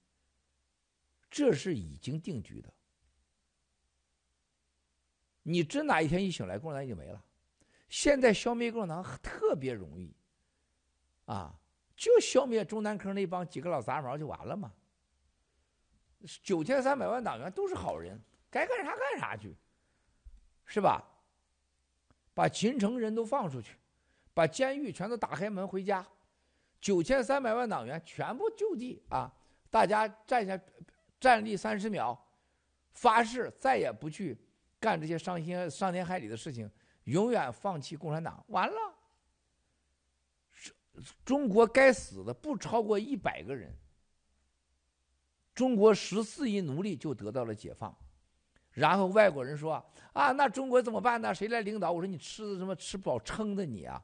[1.30, 2.72] 这是已经定局的。
[5.49, 7.24] 你真哪一天一醒来，共产党已经没了。
[7.88, 10.12] 现在消灭共产党特别容易，
[11.26, 11.55] 啊，
[11.94, 14.72] 就消灭中南坑那帮几个老杂毛就完了嘛。
[16.42, 18.20] 九千三百万党员都是好人，
[18.51, 19.55] 该干啥干啥去，
[20.64, 21.01] 是吧？
[22.34, 23.76] 把秦城人都放出去，
[24.34, 26.05] 把监狱全都打开门回家，
[26.80, 29.32] 九千三百万党员全部就地啊！
[29.70, 30.61] 大家站下，
[31.20, 32.20] 站立三十秒，
[32.94, 34.36] 发誓再也不去。
[34.87, 36.70] 干这些伤心伤天害理的事情，
[37.07, 38.76] 永远放弃共产党，完了。
[41.24, 43.76] 中国该死的不超过一百个人。
[45.53, 47.93] 中国十四亿奴隶就得到了解放，
[48.70, 51.34] 然后外国人说啊，那中国怎么办呢？
[51.34, 51.91] 谁来领导？
[51.91, 54.01] 我说你吃的什么吃饱撑的你啊？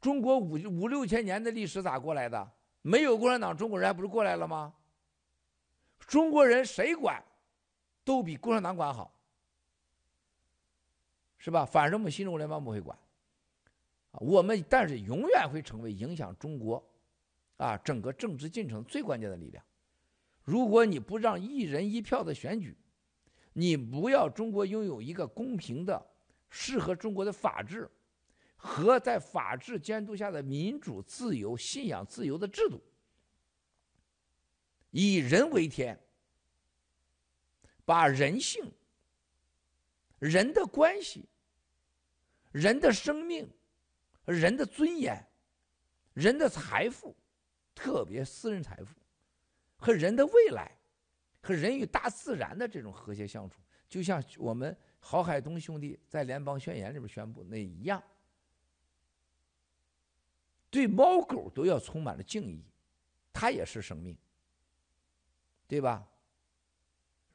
[0.00, 2.50] 中国五五六千年的历史咋过来的？
[2.82, 4.74] 没有共产党，中国人还不是过来了吗？
[6.00, 7.22] 中国人谁管，
[8.02, 9.14] 都比共产党管好。
[11.38, 11.64] 是吧？
[11.64, 12.98] 反正我们新中国联邦不会管，
[14.10, 16.84] 啊，我们但是永远会成为影响中国，
[17.56, 19.64] 啊，整个政治进程最关键的力量。
[20.42, 22.76] 如果你不让一人一票的选举，
[23.52, 26.06] 你不要中国拥有一个公平的、
[26.50, 27.88] 适合中国的法治
[28.56, 32.82] 和在法治监督下的民主、自由、信仰自由的制度，
[34.90, 35.98] 以人为天，
[37.84, 38.64] 把人性。
[40.18, 41.28] 人的关系、
[42.50, 43.48] 人的生命、
[44.24, 45.24] 人的尊严、
[46.12, 47.16] 人的财富，
[47.74, 48.94] 特别私人财富，
[49.76, 50.76] 和人的未来，
[51.40, 58.02] 和人与大自然的这种和谐相处，就像我们郝海东兄弟在联邦宣言里边宣布那一样，
[60.68, 62.64] 对猫狗都要充满了敬意，
[63.32, 64.18] 它也是生命，
[65.68, 66.04] 对吧？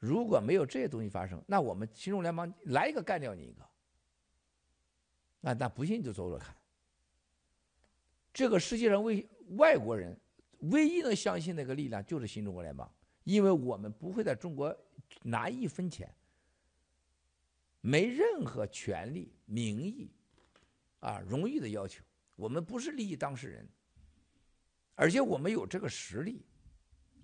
[0.04, 3.66] 如果没有这些东西发生，那我们新中国联邦来一个干掉你一个，
[5.40, 6.54] 那那不信你就走走看。
[8.34, 9.26] 这个世界上为
[9.56, 10.14] 外国人
[10.58, 12.86] 唯一能相信那个力量就是新中国联邦，
[13.22, 14.76] 因为我们不会在中国
[15.22, 16.12] 拿一分钱，
[17.80, 20.10] 没任何权利、名义、
[21.00, 22.04] 啊荣誉的要求，
[22.36, 23.66] 我们不是利益当事人，
[24.96, 26.44] 而且我们有这个实力，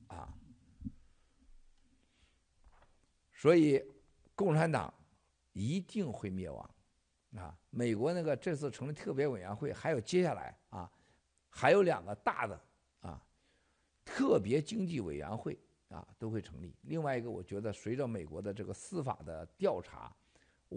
[0.07, 0.33] 啊，
[3.41, 3.83] 所以
[4.35, 4.93] 共产党
[5.55, 6.71] 一定会灭亡，
[7.37, 10.93] 啊，美国那个这次成立特别委员会，还有接下来啊，
[11.49, 12.61] 还有两个大的
[13.01, 13.25] 啊，
[14.05, 16.77] 特别经济委员会啊都会成立。
[16.83, 20.15] 另外一个，我觉得随着美国的这个司法的调查，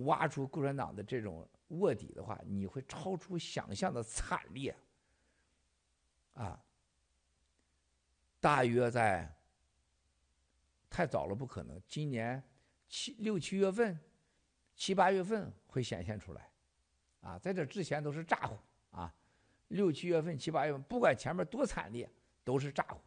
[0.05, 1.45] 挖出共产党的这种。
[1.79, 4.77] 卧底的话，你会超出想象的惨烈，
[6.35, 6.63] 啊！
[8.39, 9.35] 大约在
[10.87, 11.81] 太早了，不可能。
[11.87, 12.43] 今年
[12.93, 13.99] 七六七月份、
[14.75, 16.47] 七八月份会显现出来，
[17.21, 18.55] 啊，在这之前都是咋呼
[18.91, 19.11] 啊！
[19.69, 22.07] 六七月份、七八月份，不管前面多惨烈，
[22.43, 23.01] 都是咋呼。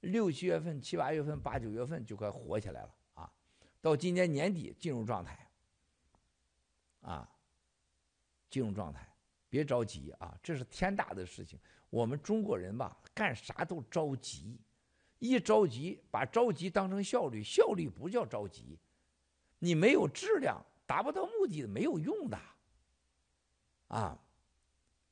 [0.00, 3.32] 六七月份、七八月份、八九月份就快火起来了啊！
[3.80, 5.48] 到今年年底进入状态，
[7.02, 7.30] 啊。
[8.50, 9.08] 进入状态，
[9.48, 10.36] 别着急啊！
[10.42, 11.56] 这是天大的事情。
[11.90, 14.58] 我们中国人吧，干啥都着急，
[15.20, 18.76] 一着急把着急当成效率，效率不叫着急。
[19.64, 22.36] 你没有质量，达不到目的，没有用的。
[23.86, 24.18] 啊，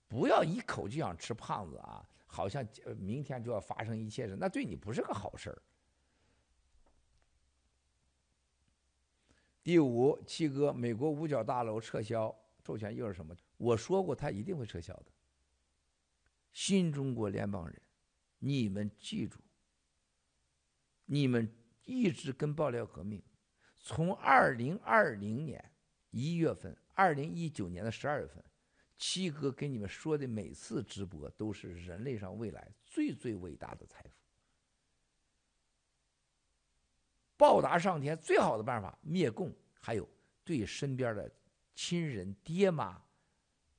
[0.09, 2.05] 不要一口就想吃胖子啊！
[2.27, 2.67] 好像
[2.99, 5.63] 明天就要发生一切事，那对你不是个好事儿。
[9.63, 12.37] 第五，七哥，美国五角大楼撤销。
[12.67, 13.33] 授权又是什么？
[13.57, 15.07] 我说过，他一定会撤销的。
[16.53, 17.81] 新中国联邦人，
[18.41, 19.39] 你们记住，
[21.05, 21.49] 你们
[21.85, 23.23] 一直跟爆料革命，
[23.81, 25.73] 从二零二零年
[26.11, 28.45] 一月份，二零一九年的十二月份，
[28.97, 34.11] 七哥跟你们说的每次直播都是人类上未来最最伟大的财富，
[37.37, 40.09] 报答上天最好的办法，灭共，还有
[40.45, 41.31] 对身边的。
[41.73, 43.03] 亲人、爹妈、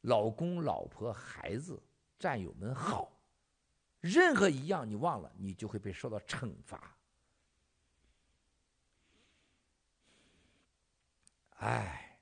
[0.01, 1.79] 老公、老婆、孩子、
[2.17, 3.21] 战友们好，
[3.99, 6.97] 任何一样你忘了，你就会被受到惩罚。
[11.61, 12.17] 哎，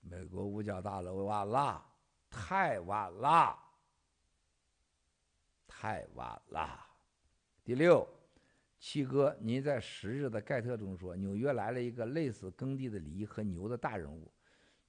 [0.00, 1.86] 美国五角大楼晚了，
[2.28, 3.56] 太晚了，
[5.68, 6.84] 太晚了。
[7.62, 8.04] 第六，
[8.76, 14.32] 七哥，您在十日的盖特中说，纽约来了一个累死耕地的犁和牛的大人物。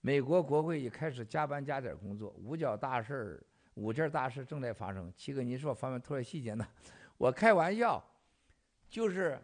[0.02, 5.14] 美国国会也开始加班加点工作，五角大事儿、五件大事正在发生。
[5.16, 6.68] 七哥，您是否方便透露细节呢？
[7.16, 8.04] 我开玩笑，
[8.90, 9.40] 就是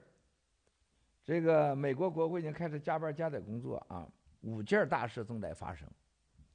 [1.24, 4.12] 这个美国国会已经开始加班加点工作啊，
[4.44, 5.90] 五件大事正在发生，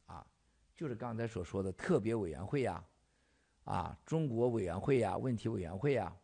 [0.06, 0.26] 啊，
[0.74, 2.84] 就是刚才所说的特别委员会呀，
[3.64, 6.14] 啊，中国委员会呀，问题委员会呀，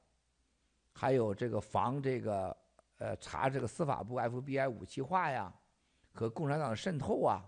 [0.92, 2.56] 还有这个防这个
[2.98, 5.52] 呃查这个司法部 FBI 武器化呀，
[6.12, 7.42] 和共产党的渗透啊。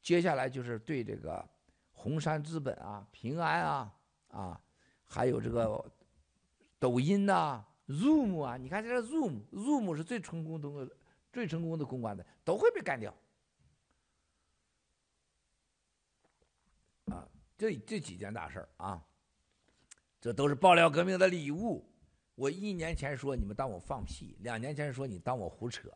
[0.00, 1.48] 接下来就是对这个
[1.92, 3.94] 红杉资本啊、平安啊、
[4.28, 4.60] 啊，
[5.04, 5.84] 还有这个
[6.78, 10.96] 抖音呐、啊、Zoom 啊，你看这个 Zoom，Zoom 是最成功的、
[11.32, 13.14] 最成功的公关的，都会被干掉。
[17.06, 17.28] 啊，
[17.62, 19.00] 这这几件大事啊，
[20.20, 21.88] 这都是爆料革命的礼物。
[22.34, 25.88] 我一年前说你们当我放屁，两年前说你当我胡扯，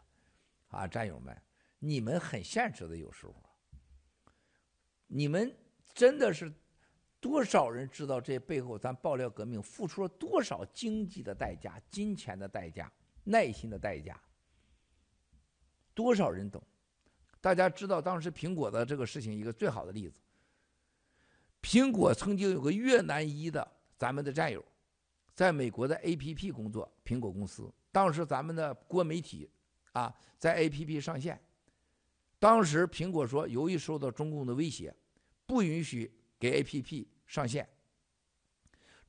[0.68, 1.36] 啊，战友们，
[1.80, 3.34] 你们很现实的，有时候。
[5.08, 5.52] 你们
[5.92, 6.54] 真的是
[7.18, 12.92] 多少人知道这背后咱爆料革命付出了多少经济的代价、金钱的代价、
[13.24, 14.16] 耐心的代价？
[15.94, 16.62] 多少人懂？
[17.40, 20.20] 大家知道当时苹果的这个事情一个最好的例子。
[21.66, 23.66] 苹果曾经有个越南裔的
[23.98, 24.64] 咱们的战友，
[25.34, 27.68] 在美国的 APP 工作，苹果公司。
[27.90, 29.50] 当时咱们的国媒体
[29.90, 31.42] 啊，在 APP 上线。
[32.38, 34.94] 当时苹果说，由于受到中共的威胁，
[35.44, 36.08] 不允许
[36.38, 37.68] 给 APP 上线。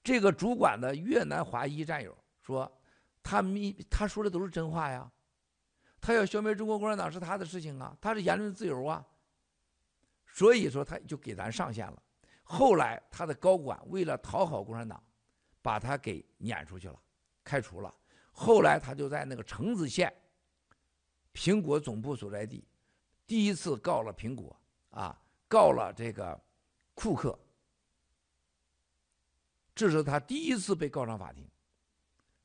[0.04, 2.82] 这个主管的越南华裔战友说，
[3.22, 5.08] 他密他说的都是真话呀，
[6.02, 9.06] 他要消灭中国共产党是他的事情啊，他是言论自由啊。
[10.26, 12.02] 所以说他就给咱上线了。
[12.50, 15.04] 后来他的高管为了讨好共产党，
[15.62, 16.98] 把他给撵出去了，
[17.44, 17.94] 开除了。
[18.32, 20.14] 后来他就在那个橙子县，
[21.34, 22.66] 苹果总部所在地。
[23.26, 24.58] 第一次告了苹果
[24.92, 26.42] 啊，告了这个
[26.94, 27.38] 库克，
[29.76, 31.46] 这是他第一次被告上法庭。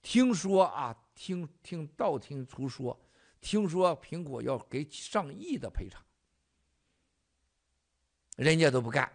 [0.03, 3.00] 听说啊，听听道听途说，
[3.40, 6.03] 听说苹果要给上亿的赔偿，
[8.36, 9.09] 人家都不干。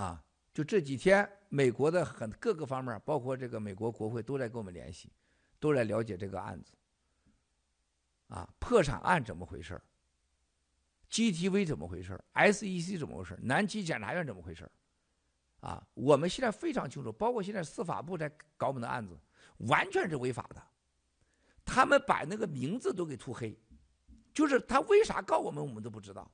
[0.00, 0.24] 啊，
[0.54, 5.12] 就这几天，美国的很各个方面，包括这个美国国会都在跟我们联系，
[5.58, 6.72] 都来了解这个案子。
[8.28, 9.78] 啊，破产案怎么回事
[11.10, 13.38] ？GTV 怎么回事？SEC 怎么回事？
[13.42, 14.66] 南极检察院怎么回事？
[15.60, 18.26] 啊，我们现在非常清楚，包括现在司法部在
[18.56, 19.18] 搞我们的案子，
[19.68, 20.62] 完全是违法的。
[21.62, 23.54] 他们把那个名字都给涂黑，
[24.32, 26.30] 就是他为啥告我们，我们都不知道。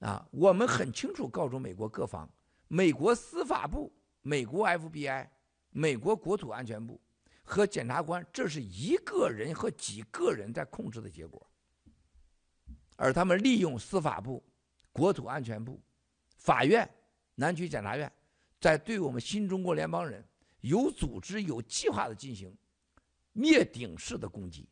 [0.00, 2.28] 啊，我们很清楚告诉美国各方，
[2.68, 3.92] 美国司法部、
[4.22, 5.28] 美国 FBI、
[5.70, 7.00] 美国国土安全部
[7.42, 11.46] 和检察官，这是一个人和几个人在控制的结果。
[12.96, 14.42] 而他们利用司法部、
[14.92, 15.80] 国土安全部、
[16.36, 16.88] 法院、
[17.34, 18.10] 南区检察院，
[18.58, 20.26] 在对我们新中国联邦人
[20.60, 22.56] 有组织、有计划的进行
[23.32, 24.68] 灭顶式的攻击。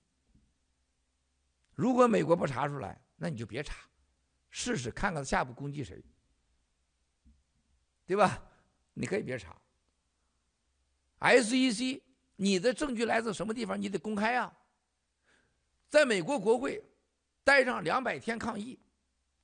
[1.74, 3.86] 如果美国不查出来，那你就别查。
[4.50, 6.02] 试试看看下一步攻击谁，
[8.06, 8.42] 对吧？
[8.94, 9.56] 你可以别查。
[11.20, 12.00] SEC，
[12.36, 13.80] 你的证据来自什么地方？
[13.80, 14.52] 你得公开啊。
[15.88, 16.82] 在美国国会
[17.42, 18.78] 待上两百天抗议，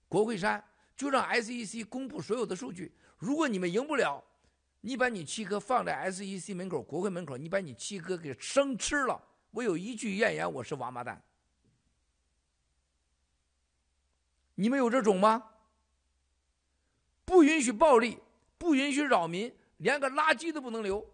[0.08, 0.62] 国会山
[0.96, 2.94] 就让 SEC 公布所有的数据。
[3.16, 4.22] 如果你们赢不了，
[4.80, 9.20] 你把你七哥放在 SEC 门口、国会门口，你把你七哥给生吃了。
[9.50, 11.22] 我有一句怨言，我是王八蛋。
[14.54, 15.50] 你们有这种吗？
[17.24, 18.18] 不允许暴力，
[18.58, 21.04] 不允许扰民，连个垃圾都不能留，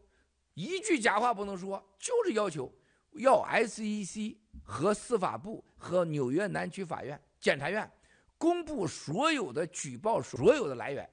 [0.55, 2.71] 一句假话不能说，就是要求
[3.13, 7.91] 要 SEC 和司法部和纽约南区法院、检察院
[8.37, 11.09] 公布所有的举报所有的来源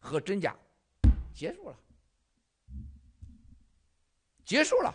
[0.00, 0.56] 和真假，
[1.32, 1.76] 结束了，
[4.44, 4.92] 结束了。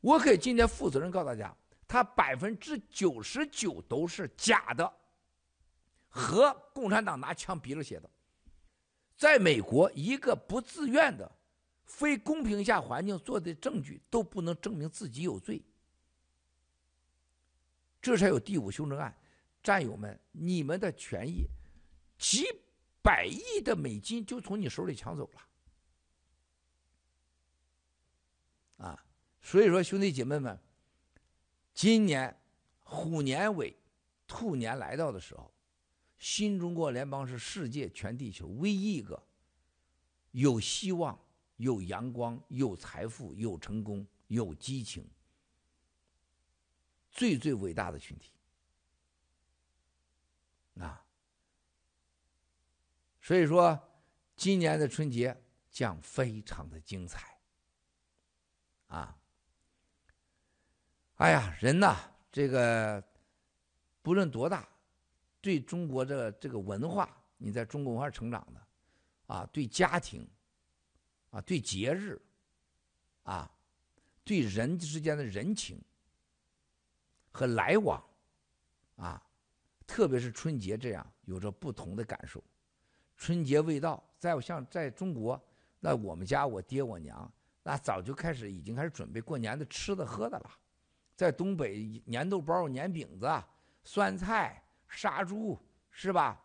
[0.00, 1.54] 我可以今天负责任告诉大家。
[1.90, 4.92] 他百分之九十九都是假的，
[6.08, 8.08] 和共产党拿枪逼着写的。
[9.16, 11.28] 在美国，一个不自愿的、
[11.84, 15.60] 非公平下环境做的证据都不能证明自己有罪，
[18.00, 19.12] 这才有第五修正案。
[19.60, 21.44] 战友们，你们的权益
[22.16, 22.44] 几
[23.02, 25.28] 百亿的美金就从你手里抢走
[28.78, 29.04] 了，啊！
[29.42, 30.56] 所以说，兄弟姐妹们。
[31.72, 32.36] 今年
[32.80, 33.76] 虎年尾，
[34.26, 35.52] 兔年来到的时候，
[36.18, 39.26] 新中国联邦是世界全地球唯一一个
[40.32, 41.18] 有希望、
[41.56, 45.08] 有阳光、有财富、有成功、有激情、
[47.10, 48.32] 最最伟大的群体
[50.78, 51.04] 啊！
[53.22, 53.78] 所以说，
[54.36, 57.38] 今年的春节将非常的精彩
[58.88, 59.19] 啊！
[61.20, 61.98] 哎呀，人呐，
[62.32, 63.04] 这个
[64.00, 64.66] 不论多大，
[65.42, 68.66] 对中国的这个文化，你在中国文化成长的，
[69.26, 70.26] 啊，对家庭，
[71.28, 72.18] 啊，对节日，
[73.24, 73.52] 啊，
[74.24, 75.78] 对人之间的人情
[77.30, 78.02] 和来往，
[78.96, 79.22] 啊，
[79.86, 82.42] 特别是春节这样，有着不同的感受。
[83.18, 85.38] 春节未到，在像在中国，
[85.80, 87.30] 那我们家我爹我娘
[87.62, 90.50] 那早就开始已经开始准备过年的吃的喝的了。
[91.20, 93.30] 在东北，粘豆包、粘饼子、
[93.84, 95.60] 酸菜、杀猪，
[95.90, 96.42] 是吧？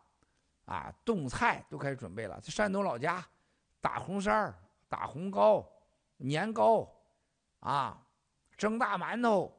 [0.66, 2.38] 啊，冻菜都开始准备了。
[2.42, 3.26] 在山东老家，
[3.80, 4.54] 打红衫儿、
[4.86, 5.66] 打红糕、
[6.18, 6.86] 年糕，
[7.60, 8.06] 啊，
[8.54, 9.50] 蒸大馒头，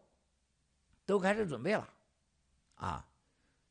[1.04, 1.90] 都开始准备了。
[2.76, 3.04] 啊，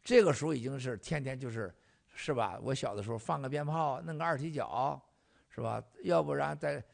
[0.02, 1.73] 这个时候已经是天天就是，
[2.12, 2.59] 是吧？
[2.60, 5.01] 我小的时候放个鞭炮，弄个二踢脚，
[5.48, 5.81] 是吧？
[6.02, 6.85] 要不然在。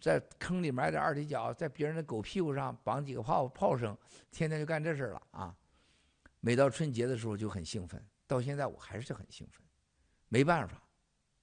[0.00, 3.96] 在坑里埋点二踢脚，在别人的狗屁股上绑几个炮炮声，
[4.30, 5.54] 天天就干这事了啊！
[6.40, 9.62] 每到春节的时候就很兴奋，到现在我还是很兴奋，
[10.28, 10.82] 没办法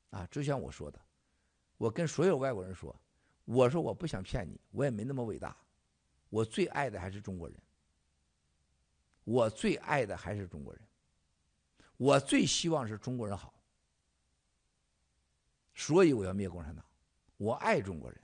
[0.09, 0.27] 啊！
[0.31, 0.99] 就像我说的，
[1.77, 2.99] 我跟所有外国人说，
[3.45, 5.55] 我说我不想骗你，我也没那么伟大，
[6.29, 7.57] 我最爱的还是中国人，
[9.25, 10.81] 我最爱的还是中国人，
[11.97, 13.53] 我最希望是中国人好，
[15.75, 16.83] 所以我要灭共产党，
[17.37, 18.19] 我爱中国人。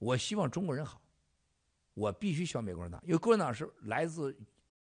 [0.00, 1.00] 我希望中国人好，
[1.92, 4.34] 我必须消灭共产党，因为共产党是来自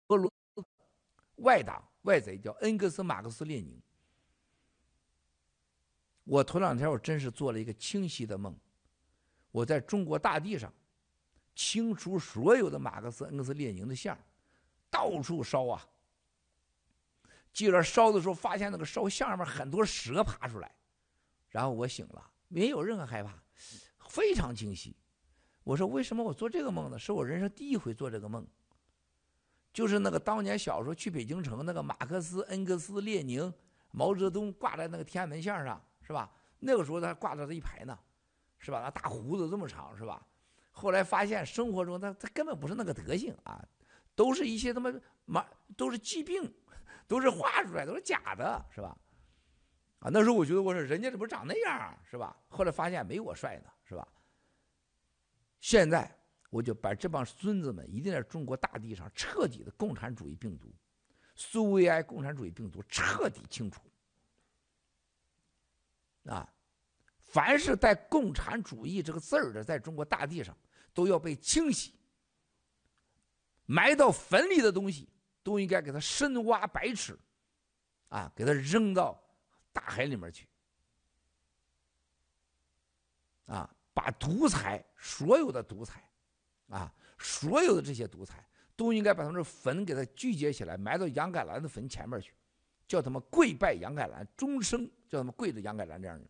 [0.07, 0.65] 俄罗斯
[1.35, 3.77] 外党外贼，叫恩格斯·马克思列宁。
[6.23, 8.57] 我头两天我真是做了一个清晰的梦，
[9.51, 10.73] 我在中国大地上
[11.53, 14.17] 清除所有的马克思、恩格斯、列宁的像，
[14.89, 15.85] 到处烧啊！
[17.51, 20.73] 记着烧的时候，发现那个烧像上面很多蛇爬出来，
[21.49, 23.42] 然后我醒了，没有任何害怕。
[24.13, 24.95] 非常清晰，
[25.63, 26.99] 我说为什么我做这个梦呢？
[26.99, 28.45] 是我人生第一回做这个梦，
[29.73, 33.51] 就是那个当年小时候去北京城，那个马克思、恩格斯、列宁、
[33.89, 36.31] 毛泽东挂在那个天安门像上，是吧？
[36.59, 37.97] 那个时候他挂着这一排呢，
[38.59, 38.81] 是吧？
[38.83, 40.23] 那大胡子这么长，是吧？
[40.69, 43.65] 后来发现生活中他他根本不是那个德行啊，
[44.13, 44.93] 都是一些他妈
[45.25, 45.43] 妈
[45.75, 46.53] 都是疾病，
[47.07, 48.95] 都是画出来，都是假的，是吧？
[50.01, 52.37] 啊，那时候我觉得我说人家这不长那样，是吧？
[52.47, 54.07] 后来发现没我帅呢，是吧？
[55.59, 56.13] 现在
[56.49, 60.73] 我就把这帮孙子们一定在中国大地上彻底的共产主义病毒，
[61.35, 63.81] 苏维埃共产主义病毒彻底清除。
[66.25, 66.53] 啊，
[67.17, 70.57] 凡是带“共产主义”这个字儿的，在中国大地上
[70.93, 71.93] 都要被清洗，
[73.65, 75.09] 埋到坟里的东西
[75.43, 77.17] 都应该给它深挖百尺，
[78.09, 79.21] 啊，给它扔到
[79.71, 80.47] 大海里面去，
[83.45, 86.03] 啊，把独裁所有的独裁，
[86.69, 88.45] 啊，所有的这些独裁
[88.75, 92.33] 都应该把他们的坟给他聚集起来，埋到杨改兰的坟前面去。
[92.85, 96.25] 叫他们跪拜杨改兰，终生叫他们跪着杨改兰这样的，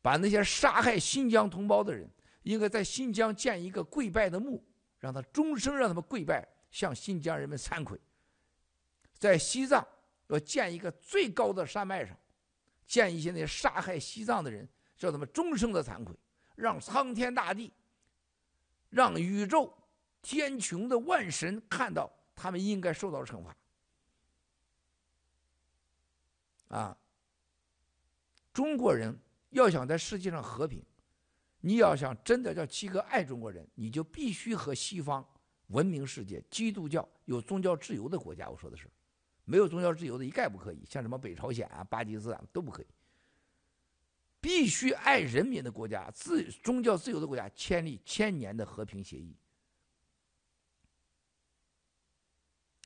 [0.00, 2.08] 把那些杀害新疆同胞的人，
[2.42, 4.64] 应该在新疆建一个跪拜的墓，
[4.98, 8.00] 让他终生让他们跪拜，向新疆人民忏悔。
[9.18, 9.86] 在西藏
[10.28, 12.18] 要建一个最高的山脉上，
[12.86, 16.14] 建一些那些杀害西藏的人，叫他们终生的惭愧，
[16.56, 17.72] 让苍天大地，
[18.90, 19.72] 让宇宙
[20.22, 22.10] 天穹的万神看到。
[22.36, 23.56] 他们应该受到惩罚。
[26.76, 26.98] 啊，
[28.52, 29.16] 中国人
[29.50, 30.84] 要想在世界上和平，
[31.60, 35.24] 你要想真的叫七哥爱中国人，你就必须和西方
[35.68, 38.90] 文明世界、基督教有宗教自由的国家，我说的是，
[39.44, 42.86] 没有宗教自由的一概不可以，像什么北朝鲜啊、巴基斯坦都不可以。
[44.40, 49.34] 必须爱人民的国家、自宗教自由的国家，签立千年的和平协议。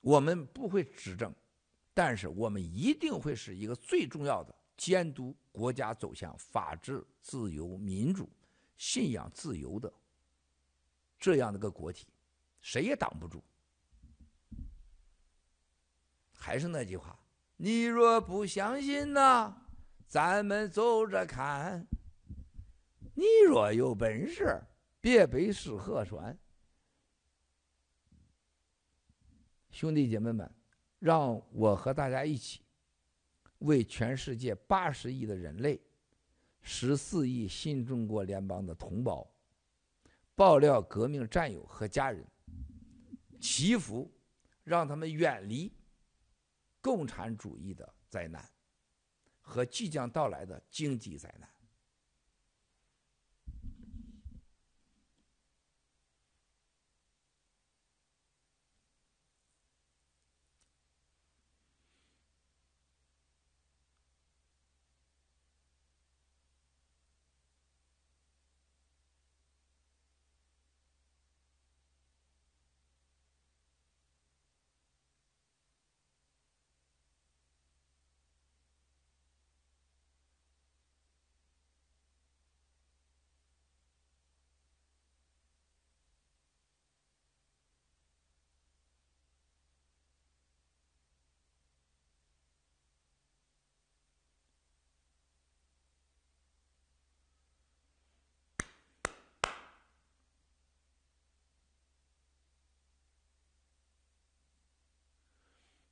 [0.00, 1.34] 我们不会执政，
[1.92, 8.30] 但是我们一定会是一个最重要的监督国家走向法治、自由、民主、
[8.76, 9.92] 信仰自由的
[11.18, 12.06] 这样的个国体，
[12.60, 13.42] 谁也挡不住。
[16.40, 17.18] 还是那句话，
[17.56, 19.54] 你若不相信呐，
[20.06, 21.84] 咱们走着看；
[23.14, 24.62] 你若有本事，
[25.00, 26.38] 别背诗和船。
[29.72, 30.48] 兄弟姐妹们，
[31.00, 32.62] 让我和大家一起，
[33.58, 35.80] 为全世界八十亿的人类、
[36.62, 39.28] 十四亿新中国联邦的同胞、
[40.36, 42.24] 爆料革命战友和家人
[43.40, 44.10] 祈福，
[44.62, 45.72] 让他们远离
[46.80, 48.48] 共产主义的灾难
[49.40, 51.57] 和即将到来的经济灾难。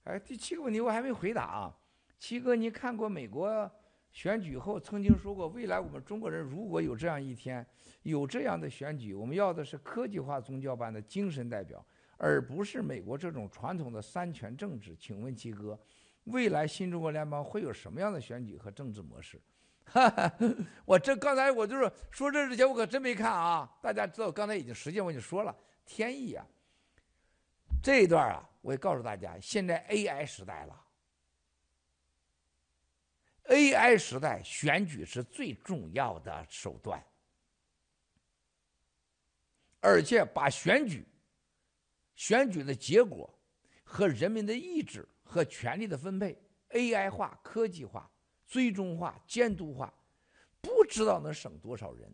[0.07, 1.77] 哎，第七个问题我还没回答啊，
[2.17, 3.69] 七哥，你看过美国
[4.13, 7.67] 选举后曾经说过，未来我们中国人如果有这样一天，
[8.05, 11.85] 有这样的选举，我们要的是科技化宗教般的精神代表，
[12.19, 14.95] 而不是美国这种传统的三权政治。
[14.95, 15.77] 请问七哥，
[16.27, 19.41] 未来新中国联邦会有什么样的选举和政治模式？
[19.87, 20.33] 哈哈，
[20.85, 25.53] 我这刚才我就是说这之前我可真没看啊，大家知道刚才已经实际我已经说了，
[25.85, 26.47] 天意啊。
[27.87, 30.85] 这一段啊，我也告诉大家，现在 AI 时代了
[33.45, 37.01] ，AI 时代选举是最重要的手段，
[39.79, 41.07] 而且把选举、
[42.17, 43.33] 选举的结果
[43.85, 46.37] 和人民的意志和权力的分配
[46.71, 48.11] AI 化、科技化、
[48.49, 49.95] 最终化、监督化，
[50.61, 52.13] 不知道能省多少人。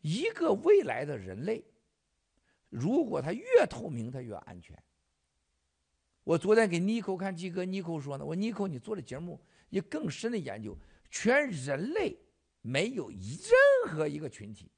[0.00, 1.64] 一个未来的人类。
[2.68, 4.76] 如果他越透明，他越安全。
[6.24, 9.40] 我昨天给妮蔻看几个，妮蔻说呢，我妮蔻你做的节目，
[9.70, 10.76] 你更深的研究，
[11.10, 12.18] 全人类
[12.60, 13.18] 没有任
[13.86, 14.70] 何一个群体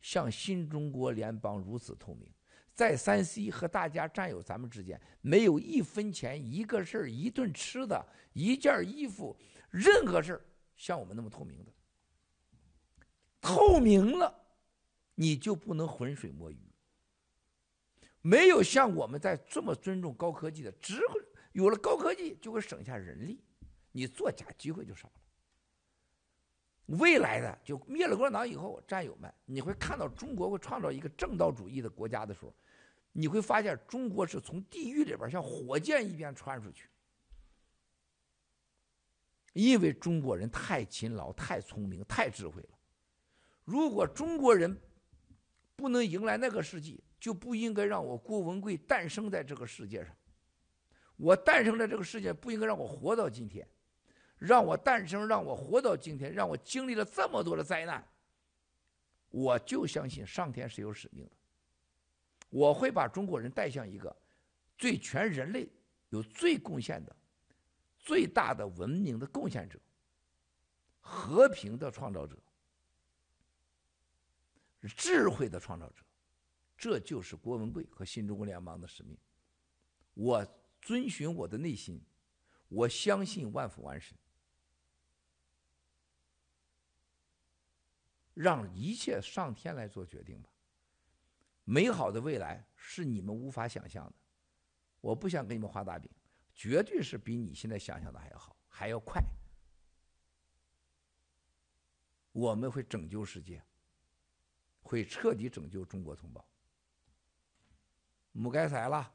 [0.00, 2.30] 像新中国联邦如此透明，
[2.74, 9.34] 在三 C 和大家战友咱们之间，没有一分钱、一个事儿、一顿吃的、一件衣服，
[9.70, 10.44] 任何事儿
[10.76, 11.72] 像我们那么透明的，
[13.40, 14.40] 透明了。
[15.14, 16.71] 你就不能浑水摸鱼。
[18.22, 21.20] 没有像我们在这么尊重高科技的，只会
[21.52, 23.42] 有了高科技就会省下人力，
[23.90, 25.14] 你作假机会就少了。
[26.98, 32.54] 未来的就灭了共产党以后，战友们，你会看到中国会创造一个正道主义的国家的时候，
[33.12, 36.88] 你会发现中国是从地狱里边像火箭一边穿出去。
[39.52, 42.78] 因为中国人太勤劳、太聪明、太智慧了。
[43.64, 44.80] 如果中国人
[45.76, 50.12] 不能迎来那个世纪，就不应该让我郭文贵诞生在这个世界上。
[51.14, 53.64] 我诞生在这个世界，不应该让我活到今天。
[54.38, 58.04] 让我诞生，让我活到今天，让我经历了这么多的灾难。
[59.28, 61.32] 我就相信上天是有使命的。
[62.48, 64.14] 我会把中国人带向一个
[64.76, 65.70] 对全人类
[66.08, 67.14] 有最贡献的。
[68.00, 69.78] 最大的文明的贡献者，
[70.98, 72.36] 和平的创造者，
[74.96, 76.02] 智慧的创造者，
[76.82, 79.16] 这就是郭文贵和新中国联邦的使命。
[80.14, 80.44] 我
[80.80, 82.02] 遵循我的内心，
[82.66, 84.18] 我相信万福万神，
[88.34, 90.50] 让一切上天来做决定吧。
[91.62, 94.14] 美好的未来是你们无法想象的，
[95.00, 96.10] 我不想给你们画大饼。
[96.52, 99.22] 绝对是比你现在想象的还要好，还要快。
[102.32, 103.62] 我们会拯救世界，
[104.82, 106.44] 会彻底拯救中国同胞。
[108.32, 109.14] 母该塞了，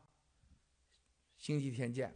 [1.38, 2.16] 星期天见。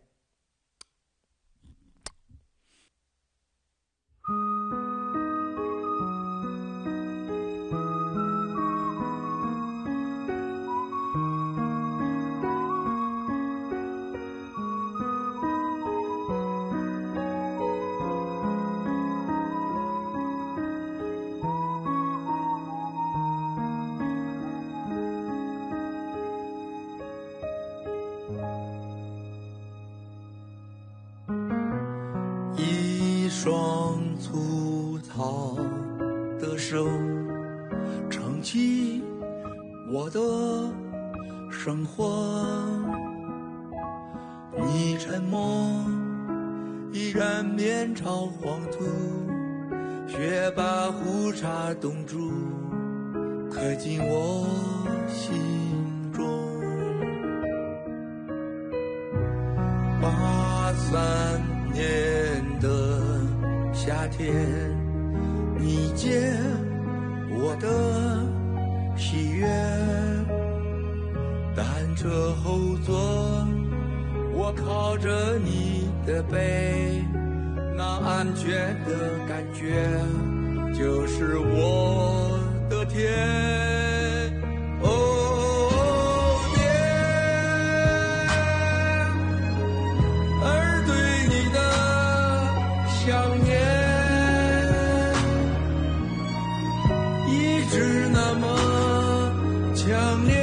[99.84, 100.38] 想念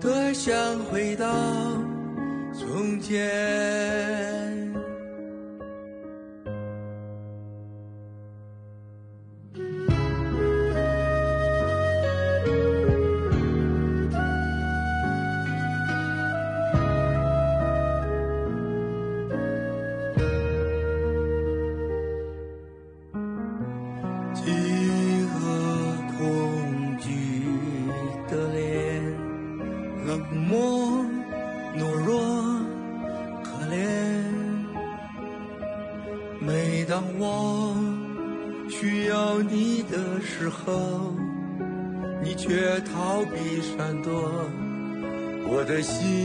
[0.00, 0.52] 多想
[0.86, 1.24] 回到
[2.52, 4.19] 从前。
[45.82, 46.19] 心